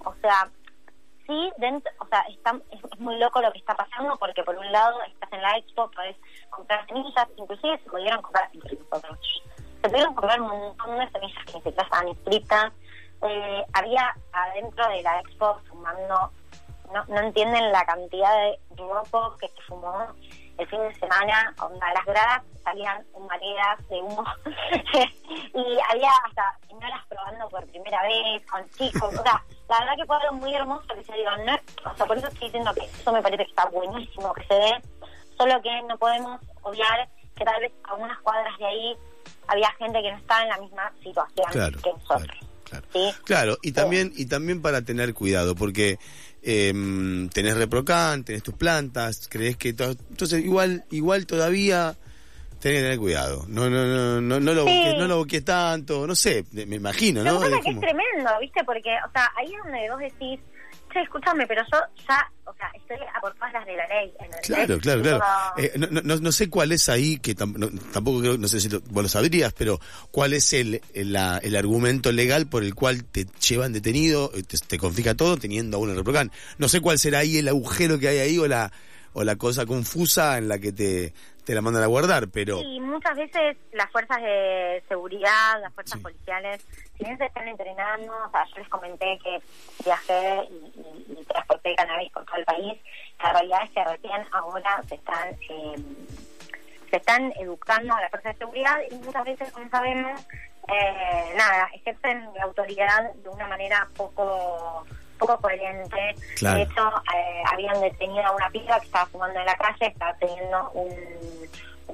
o 0.05 0.13
sea, 0.21 0.49
sí, 1.27 1.51
dentro, 1.57 1.91
o 1.99 2.07
sea, 2.07 2.23
es, 2.29 2.99
muy 2.99 3.17
loco 3.17 3.41
lo 3.41 3.51
que 3.51 3.59
está 3.59 3.75
pasando 3.75 4.17
porque 4.17 4.43
por 4.43 4.57
un 4.57 4.71
lado 4.71 5.01
estás 5.03 5.31
en 5.33 5.41
la 5.41 5.57
expo, 5.57 5.89
podés 5.91 6.17
comprar 6.49 6.85
semillas, 6.87 7.27
inclusive 7.37 7.77
se 7.79 7.89
pudieron 7.89 8.21
comprar, 8.21 8.49
se 8.51 9.89
pudieron 9.89 10.13
comprar 10.13 10.41
un 10.41 10.47
montón 10.47 10.99
de 10.99 11.09
semillas 11.11 11.45
que 11.45 11.53
ni 11.53 11.61
siquiera 11.61 11.83
estaban 11.83 12.07
inscritas. 12.07 12.71
Eh, 13.23 13.65
había 13.73 14.15
adentro 14.33 14.87
de 14.89 15.03
la 15.03 15.19
expo 15.19 15.59
fumando, 15.69 16.31
no, 16.91 17.05
no 17.07 17.19
entienden 17.19 17.71
la 17.71 17.85
cantidad 17.85 18.35
de 18.35 18.59
ropo 18.75 19.35
que 19.39 19.47
se 19.47 19.61
fumó 19.67 20.07
el 20.57 20.67
fin 20.67 20.79
de 20.81 20.93
semana, 20.95 21.53
onda, 21.59 21.93
las 21.93 22.05
gradas 22.05 22.43
salían 22.63 23.03
humaredas 23.13 23.87
de 23.89 23.99
humo 24.01 24.23
y 25.53 25.79
había 25.89 26.09
hasta 26.27 26.57
señoras 26.67 27.01
probando 27.09 27.49
por 27.49 27.65
primera 27.67 28.01
vez 28.03 28.45
con 28.49 28.69
chicos, 28.71 29.13
o 29.13 29.23
sea, 29.23 29.43
la 29.69 29.79
verdad 29.79 29.93
que 29.97 30.05
fue 30.05 30.15
algo 30.17 30.33
muy 30.35 30.53
hermoso 30.53 30.87
que 30.93 31.03
se 31.03 31.13
digo, 31.13 31.31
no, 31.45 31.55
o 31.91 31.95
sea, 31.95 32.05
por 32.05 32.17
eso 32.17 32.27
estoy 32.27 32.47
diciendo 32.47 32.73
que 32.73 32.81
eso 32.85 33.11
me 33.11 33.21
parece 33.21 33.43
que 33.45 33.49
está 33.49 33.65
buenísimo 33.65 34.33
que 34.33 34.43
se 34.45 34.53
dé, 34.53 34.81
solo 35.37 35.61
que 35.61 35.81
no 35.83 35.97
podemos 35.97 36.39
obviar 36.61 37.09
que 37.35 37.43
tal 37.45 37.59
vez 37.61 37.71
a 37.85 37.93
unas 37.95 38.19
cuadras 38.19 38.57
de 38.59 38.65
ahí 38.65 38.97
había 39.47 39.71
gente 39.79 40.01
que 40.01 40.11
no 40.11 40.17
estaba 40.17 40.43
en 40.43 40.49
la 40.49 40.57
misma 40.59 40.91
situación 41.03 41.47
Claro, 41.51 41.79
que 41.81 41.91
nosotros. 41.93 42.37
claro, 42.37 42.47
claro. 42.65 42.85
¿sí? 42.93 43.15
Claro, 43.23 43.57
y 43.63 43.71
también, 43.71 44.11
y 44.15 44.27
también 44.27 44.61
para 44.61 44.83
tener 44.83 45.13
cuidado, 45.15 45.55
porque 45.55 45.97
eh, 46.43 46.73
tenés 47.33 47.55
reprocan, 47.55 48.23
tenés 48.23 48.43
tus 48.43 48.55
plantas, 48.55 49.27
crees 49.29 49.57
que 49.57 49.73
todo, 49.73 49.91
entonces 50.09 50.43
igual, 50.43 50.83
igual 50.91 51.25
todavía 51.25 51.95
tenés 52.59 52.77
que 52.79 52.83
tener 52.83 52.97
cuidado. 52.99 53.45
No, 53.47 53.69
no, 53.69 53.85
no, 53.85 54.21
no, 54.21 54.39
no 54.39 54.53
lo 54.53 54.65
Sí. 54.65 54.71
busques, 54.73 54.97
no 54.97 55.07
lo 55.07 55.17
tanto, 55.41 56.05
no 56.07 56.15
sé, 56.15 56.45
me 56.51 56.75
imagino, 56.75 57.23
Lo 57.23 57.31
¿no? 57.33 57.39
que 57.39 57.45
pasa 57.45 57.57
Es 57.57 57.63
que 57.63 57.71
es 57.71 57.79
tremendo, 57.79 58.29
¿viste? 58.39 58.63
Porque, 58.63 58.89
o 59.07 59.11
sea, 59.11 59.29
ahí 59.37 59.47
es 59.47 59.63
donde 59.63 59.89
vos 59.89 59.99
decís, 59.99 60.39
escúchame, 60.99 61.45
pero 61.47 61.61
yo 61.71 61.79
ya, 62.07 62.31
o 62.45 62.53
sea, 62.55 62.69
estoy 62.75 62.97
a 63.15 63.19
por 63.21 63.33
todas 63.35 63.53
las 63.53 63.65
de 63.65 63.75
la 63.75 63.87
ley. 63.87 64.11
¿entendés? 64.19 64.41
Claro, 64.41 64.79
claro, 64.79 65.01
claro. 65.01 65.23
digo, 65.55 65.75
Eh, 65.75 65.79
no, 65.91 66.01
no, 66.01 66.15
no 66.17 66.31
sé 66.31 66.49
cuál 66.49 66.71
es 66.71 66.89
ahí, 66.89 67.17
que 67.19 67.35
tam- 67.35 67.55
no- 67.57 67.69
tampoco 67.91 68.19
creo, 68.21 68.37
no 68.37 68.47
sé 68.47 68.59
si 68.59 68.69
lo- 68.69 68.81
vos 68.81 69.03
lo 69.03 69.09
sabrías, 69.09 69.53
pero 69.53 69.79
cuál 70.11 70.33
es 70.33 70.51
el, 70.53 70.81
el, 70.93 71.13
la- 71.13 71.37
el 71.39 71.55
argumento 71.55 72.11
legal 72.11 72.47
por 72.47 72.63
el 72.63 72.75
cual 72.75 73.03
te 73.05 73.25
llevan 73.47 73.73
detenido, 73.73 74.31
eh, 74.35 74.43
te, 74.43 74.57
te 74.57 74.77
confisca 74.77 75.15
todo 75.15 75.37
teniendo 75.37 75.77
aún 75.77 75.89
el 75.91 75.95
reprocan. 75.95 76.31
No 76.57 76.67
sé 76.67 76.81
cuál 76.81 76.99
será 76.99 77.19
ahí 77.19 77.37
el 77.37 77.47
agujero 77.47 77.97
que 77.99 78.07
hay 78.09 78.17
ahí 78.19 78.37
o 78.37 78.47
la 78.47 78.71
o 79.13 79.25
la 79.25 79.35
cosa 79.35 79.65
confusa 79.65 80.37
en 80.37 80.47
la 80.47 80.57
que 80.59 80.71
te 80.71 81.13
te 81.45 81.55
la 81.55 81.61
mandan 81.61 81.83
a 81.83 81.87
guardar, 81.87 82.27
pero... 82.31 82.59
Y 82.61 82.79
muchas 82.79 83.15
veces 83.17 83.57
las 83.73 83.89
fuerzas 83.91 84.17
de 84.21 84.83
seguridad, 84.87 85.59
las 85.61 85.73
fuerzas 85.73 85.97
Sí. 85.97 86.03
policiales, 86.03 86.61
si 86.97 87.03
bien 87.03 87.17
se 87.17 87.25
están 87.25 87.47
entrenando, 87.47 88.13
o 88.13 88.29
sea, 88.31 88.45
yo 88.45 88.57
les 88.59 88.69
comenté 88.69 89.19
que 89.23 89.41
viajé 89.83 90.43
y, 90.49 90.53
y- 90.79 91.17
y 91.19 91.25
transporté 91.25 91.75
cannabis 91.75 92.11
por 92.11 92.25
todo 92.25 92.37
el 92.37 92.45
país, 92.45 92.79
la 93.23 93.33
realidad 93.33 93.59
es 93.63 93.69
que 93.71 93.83
recién 93.83 94.25
ahora 94.31 94.81
se 94.87 94.95
están 94.95 95.29
eh, 95.49 95.75
se 96.89 96.97
están 96.97 97.31
educando 97.39 97.93
a 97.95 98.01
las 98.01 98.09
fuerzas 98.11 98.33
de 98.33 98.39
seguridad 98.39 98.77
y 98.91 98.95
muchas 98.95 99.23
veces, 99.23 99.51
como 99.53 99.69
sabemos, 99.69 100.21
eh, 100.67 101.33
nada, 101.37 101.69
ejercen 101.73 102.27
la 102.35 102.43
autoridad 102.43 103.13
de 103.13 103.29
una 103.29 103.47
manera 103.47 103.87
poco 103.95 104.85
poco 105.21 105.37
coherente. 105.39 106.15
Claro. 106.37 106.57
De 106.57 106.63
hecho, 106.63 106.89
eh, 107.15 107.43
habían 107.51 107.79
detenido 107.79 108.25
a 108.25 108.31
una 108.35 108.49
piba 108.49 108.79
que 108.79 108.85
estaba 108.87 109.05
fumando 109.05 109.39
en 109.39 109.45
la 109.45 109.55
calle, 109.55 109.87
estaba 109.87 110.13
teniendo 110.17 110.69
un, 110.71 110.95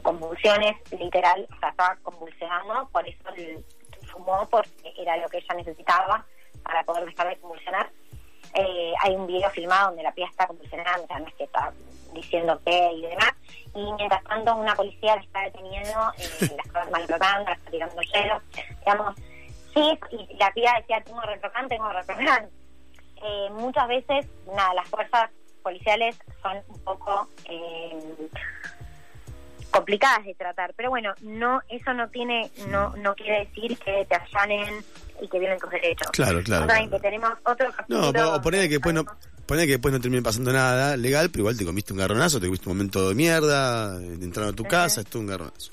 convulsiones, 0.02 0.76
literal, 0.92 1.48
o 1.56 1.60
sea, 1.60 1.70
estaba 1.70 1.96
convulsionando, 2.04 2.88
por 2.92 3.08
eso 3.08 3.30
el- 3.36 3.63
fumó, 4.12 4.48
porque 4.50 4.94
era 4.98 5.18
lo 5.18 5.28
que 5.28 5.38
ella 5.40 5.56
necesitaba 5.56 6.26
para 6.63 6.84
poder 6.84 7.06
dejar 7.06 7.28
de 7.30 7.38
convulsionar. 7.38 7.90
Eh, 8.54 8.94
hay 9.04 9.16
un 9.16 9.28
video 9.28 9.50
filmado 9.50 9.88
donde 9.90 10.04
la 10.04 10.12
piba 10.13 10.28
está 10.30 10.48
convulsionando, 10.48 11.04
o 11.04 11.08
sea, 11.08 11.20
no 11.20 11.28
es 11.28 11.34
que 11.36 11.44
está 11.44 11.74
diciendo 12.13 12.60
qué 12.66 12.92
y 12.94 13.02
demás. 13.02 13.32
Y 13.76 13.92
mientras 13.94 14.24
tanto, 14.24 14.56
una 14.56 14.74
policía 14.76 15.16
la 15.18 15.22
está 15.22 15.42
deteniendo, 15.42 16.13
eh, 16.18 16.56
la 16.56 16.63
está 16.63 16.86
maltratando, 16.90 17.50
la 17.50 17.56
está 17.56 17.72
tirando 17.72 18.02
hielo. 18.02 18.42
Digamos, 18.80 19.16
sí, 19.74 20.00
y 20.12 20.38
la 20.38 20.52
piba 20.54 20.74
decía, 20.80 21.02
tengo 21.04 21.22
retrocán, 21.22 21.68
tengo 21.68 21.90
retrocán. 21.90 22.50
Eh, 23.23 23.49
muchas 23.51 23.88
veces, 23.88 24.25
nada, 24.56 24.73
las 24.75 24.88
fuerzas 24.89 25.30
policiales 25.63 26.15
son 26.41 26.58
un 26.69 26.80
poco 26.82 27.27
eh, 27.49 28.30
complicadas 29.71 30.25
de 30.25 30.34
tratar, 30.36 30.73
pero 30.75 30.89
bueno, 30.89 31.13
no 31.21 31.62
eso 31.69 31.93
no 31.93 32.10
tiene 32.10 32.49
no 32.69 32.95
no 32.97 33.15
quiere 33.15 33.45
decir 33.45 33.77
que 33.77 34.06
te 34.06 34.15
allanen 34.15 34.84
y 35.21 35.27
que 35.27 35.39
violen 35.39 35.60
tus 35.60 35.69
derechos. 35.69 36.10
Claro, 36.12 36.41
claro, 36.43 36.67
Saben 36.67 36.88
claro. 36.88 36.89
que 36.91 36.99
tenemos 37.10 37.32
otro 37.45 37.71
capítulo. 37.75 38.12
No, 38.13 38.36
o 38.36 38.41
ponerle 38.41 38.67
que 38.69 38.75
después 38.75 38.95
no, 38.95 39.03
ponele 39.45 39.65
que 39.67 39.73
después 39.73 39.93
no 39.93 39.99
termine 39.99 40.21
pasando 40.23 40.53
nada 40.53 40.95
legal, 40.95 41.30
pero 41.30 41.41
igual 41.41 41.58
te 41.58 41.65
comiste 41.65 41.91
un 41.93 41.99
garronazo, 41.99 42.39
te 42.39 42.45
comiste 42.45 42.69
un 42.69 42.75
momento 42.77 43.10
de 43.10 43.15
mierda, 43.15 43.97
entrando 44.01 44.51
a 44.51 44.56
tu 44.56 44.63
casa, 44.63 45.01
esto 45.01 45.19
un 45.19 45.27
garronazo. 45.27 45.71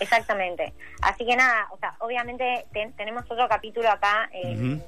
Exactamente. 0.00 0.72
Así 1.02 1.26
que 1.26 1.34
nada, 1.36 1.66
o 1.72 1.78
sea, 1.78 1.94
obviamente 2.00 2.66
ten- 2.72 2.92
tenemos 2.94 3.24
otro 3.28 3.48
capítulo 3.48 3.90
acá, 3.90 4.28
eh, 4.32 4.54
Ujú. 4.56 4.82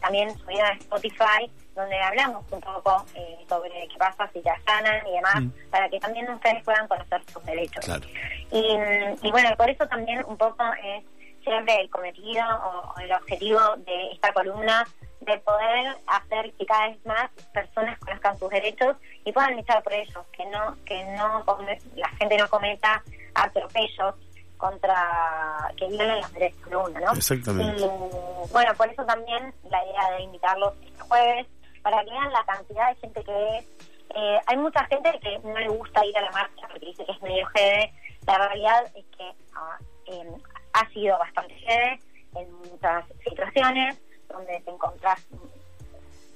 También 0.00 0.36
subido 0.38 0.64
en 0.66 0.78
Spotify, 0.78 1.50
donde 1.74 1.98
hablamos 2.00 2.44
un 2.50 2.60
poco 2.60 3.04
eh, 3.14 3.38
sobre 3.48 3.88
qué 3.88 3.96
pasa 3.98 4.28
si 4.32 4.40
te 4.40 4.50
allanan 4.50 5.06
y 5.06 5.12
demás, 5.12 5.40
Mm. 5.42 5.70
para 5.70 5.88
que 5.88 6.00
también 6.00 6.28
ustedes 6.30 6.62
puedan 6.64 6.86
conocer 6.88 7.22
sus 7.32 7.44
derechos. 7.44 7.84
Claro. 7.84 8.06
Y, 8.50 8.76
y 9.22 9.30
bueno, 9.30 9.50
por 9.56 9.70
eso 9.70 9.86
también 9.86 10.24
un 10.26 10.36
poco 10.36 10.64
es 10.82 11.04
siempre 11.44 11.74
el 11.80 11.88
cometido 11.90 12.42
o, 12.44 12.92
o 12.94 13.00
el 13.00 13.12
objetivo 13.12 13.60
de 13.78 14.10
esta 14.12 14.32
columna 14.32 14.86
de 15.20 15.38
poder 15.38 15.96
hacer 16.06 16.52
que 16.54 16.66
cada 16.66 16.88
vez 16.88 17.06
más 17.06 17.30
personas 17.52 17.98
conozcan 17.98 18.38
sus 18.38 18.50
derechos 18.50 18.96
y 19.24 19.32
puedan 19.32 19.56
luchar 19.56 19.82
por 19.82 19.92
ellos, 19.92 20.24
que 20.32 20.44
no 20.46 20.76
que 20.84 21.02
no 21.16 21.44
la 21.96 22.08
gente 22.18 22.36
no 22.36 22.48
cometa 22.48 23.02
atropellos 23.34 24.14
contra 24.60 25.72
que 25.76 25.88
violen 25.88 26.20
los 26.20 26.32
derechos 26.32 26.68
de 26.68 26.76
uno, 26.76 27.00
¿no? 27.00 27.12
Exactamente. 27.12 27.82
Y 27.82 27.86
mm, 27.86 28.52
bueno, 28.52 28.74
por 28.76 28.88
eso 28.88 29.04
también 29.04 29.52
la 29.68 29.84
idea 29.84 30.10
de 30.12 30.22
invitarlos 30.22 30.74
este 30.84 31.00
jueves 31.00 31.46
para 31.82 32.04
que 32.04 32.10
vean 32.10 32.32
la 32.32 32.44
cantidad 32.44 32.88
de 32.90 32.94
gente 32.96 33.24
que 33.24 33.58
es. 33.58 33.64
Eh, 34.14 34.38
hay 34.46 34.56
mucha 34.56 34.84
gente 34.86 35.18
que 35.22 35.38
no 35.38 35.58
le 35.58 35.68
gusta 35.68 36.04
ir 36.04 36.16
a 36.18 36.22
la 36.22 36.30
marcha 36.32 36.68
porque 36.68 36.86
dice 36.86 37.04
que 37.04 37.12
es 37.12 37.22
medio 37.22 37.46
jede. 37.54 37.92
La 38.26 38.38
realidad 38.38 38.84
es 38.94 39.04
que 39.16 39.32
ah, 39.54 39.78
eh, 40.06 40.32
ha 40.74 40.88
sido 40.90 41.18
bastante 41.18 41.54
jede 41.54 41.98
en 42.36 42.52
muchas 42.52 43.04
situaciones 43.24 43.98
donde 44.28 44.60
te 44.60 44.70
encontrás. 44.70 45.26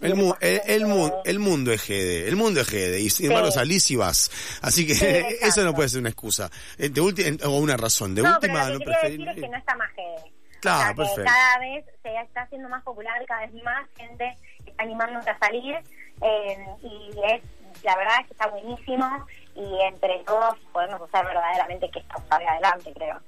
El, 0.05 0.15
mu- 0.15 0.35
el, 0.41 0.61
el 0.67 0.87
mu- 0.87 1.13
el 1.25 1.39
mundo 1.39 1.73
es 1.73 1.87
GD, 1.87 2.29
el 2.29 2.37
mundo 2.37 2.61
es 2.61 2.69
GD, 2.71 2.99
y 2.99 3.11
sin 3.11 3.27
embargo 3.27 3.49
Sí. 3.51 3.55
salís 3.55 3.91
y 3.91 3.97
vas. 3.97 4.31
Así 4.63 4.87
que 4.87 4.95
Sí, 4.95 5.07
eso 5.43 5.65
no 5.65 5.75
puede 5.75 5.89
ser 5.89 6.01
una 6.01 6.11
excusa. 6.11 6.51
Eh, 6.79 6.89
De 6.91 7.01
o 7.01 7.51
una 7.59 7.77
razón. 7.77 8.15
De 8.15 8.23
no, 8.23 8.35
última, 8.35 8.55
pero 8.65 8.67
no 8.67 8.73
lo 8.75 8.79
que 8.81 8.85
preferir- 8.87 9.19
decir 9.19 9.29
es 9.29 9.35
que 9.41 9.49
no 9.49 9.57
está 9.59 9.75
más 9.77 9.91
jede. 9.95 10.33
Claro, 10.61 10.79
o 10.81 10.85
sea, 10.85 10.89
que 10.95 10.97
perfecto. 10.97 11.25
cada 11.25 11.59
vez 11.59 11.85
se 12.03 12.15
está 12.23 12.43
haciendo 12.43 12.69
más 12.69 12.83
popular, 12.85 13.15
cada 13.27 13.41
vez 13.47 13.63
más 13.63 13.87
gente 13.97 14.37
está 14.67 14.83
animándose 14.83 15.29
a 15.31 15.39
salir 15.39 15.75
eh, 16.23 16.67
y 16.83 17.11
es 17.35 17.43
la 17.83 17.97
verdad 17.97 18.15
es 18.21 18.27
que 18.29 18.33
está 18.33 18.47
buenísimo 18.47 19.27
y 19.57 19.81
entre 19.89 20.21
todos 20.25 20.57
podemos 20.73 21.03
hacer 21.03 21.27
verdaderamente 21.27 21.91
que 21.91 21.99
esto 21.99 22.23
salga 22.31 22.53
adelante, 22.53 22.93
creo. 22.95 23.21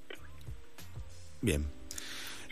Bien. 1.41 1.67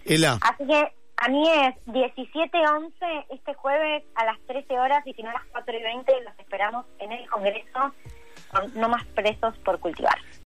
Ela, 0.04 0.38
Así 0.42 0.66
que 0.66 0.92
a 1.16 1.28
mí 1.28 1.48
es 1.48 1.74
17-11 1.86 3.26
este 3.30 3.54
jueves 3.54 4.04
a 4.14 4.24
las 4.24 4.38
13 4.46 4.78
horas 4.78 5.06
y 5.06 5.14
si 5.14 5.22
no 5.22 5.30
a 5.30 5.34
las 5.34 5.44
4 5.52 5.76
y 5.76 5.82
20 5.82 6.20
los 6.22 6.38
esperamos 6.38 6.86
en 6.98 7.12
el 7.12 7.28
Congreso 7.30 7.94
con 8.50 8.72
no 8.74 8.88
más 8.88 9.04
presos 9.06 9.56
por 9.58 9.78
cultivar. 9.80 10.18